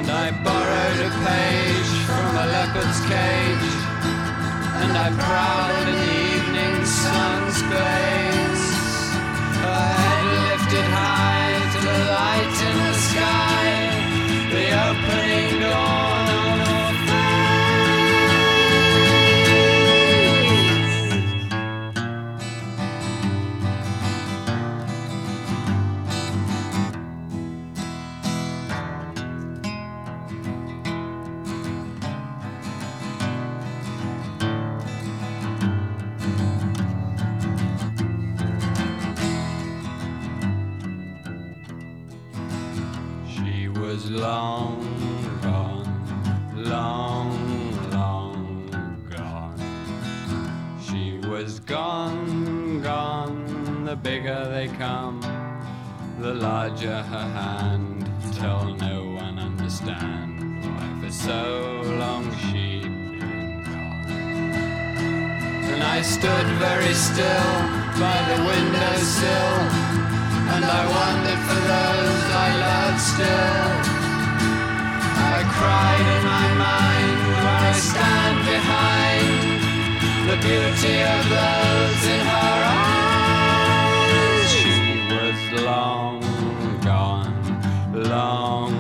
And 0.01 0.11
I 0.11 0.31
borrowed 0.31 1.01
a 1.09 1.13
page 1.29 1.93
from 2.09 2.35
a 2.35 2.47
leopard's 2.47 3.01
cage, 3.01 3.71
and 4.81 4.97
I 4.97 5.11
prowled 5.13 5.89
in 5.89 5.95
the 5.95 6.13
evening 6.37 6.87
sun's 6.87 7.61
blaze. 7.69 8.65
Her 9.61 9.85
head 10.01 10.25
lifted 10.49 10.89
high 10.97 11.30
bigger 54.03 54.49
they 54.49 54.69
come, 54.79 55.21
the 56.21 56.35
larger 56.35 57.03
her 57.03 57.29
hand. 57.41 58.09
Tell 58.35 58.75
no 58.75 59.05
one 59.11 59.39
understand 59.39 60.65
why 60.65 61.01
for 61.01 61.13
so 61.13 61.83
long 61.99 62.25
she'd 62.37 62.83
been 62.83 63.63
gone. 63.65 64.11
And 65.73 65.83
I 65.83 66.01
stood 66.03 66.47
very 66.67 66.95
still 66.95 67.53
by 68.01 68.19
the 68.31 68.39
windowsill, 68.49 69.57
and 70.55 70.65
I 70.65 70.83
wondered 70.99 71.43
for 71.49 71.61
those 71.73 72.25
I 72.47 72.49
loved 72.67 73.01
still. 73.13 73.69
I 75.37 75.41
cried 75.57 76.07
in 76.17 76.23
my 76.25 76.49
mind 76.67 77.19
where 77.29 77.57
I 77.69 77.73
stand 77.91 78.39
behind 78.55 79.61
the 80.31 80.37
beauty 80.47 80.97
of 81.15 81.23
those 81.37 82.03
in 82.15 82.21
her 82.27 82.65
eyes. 82.65 83.00
Long 85.71 86.21
gone, 86.81 87.33
long 87.95 88.80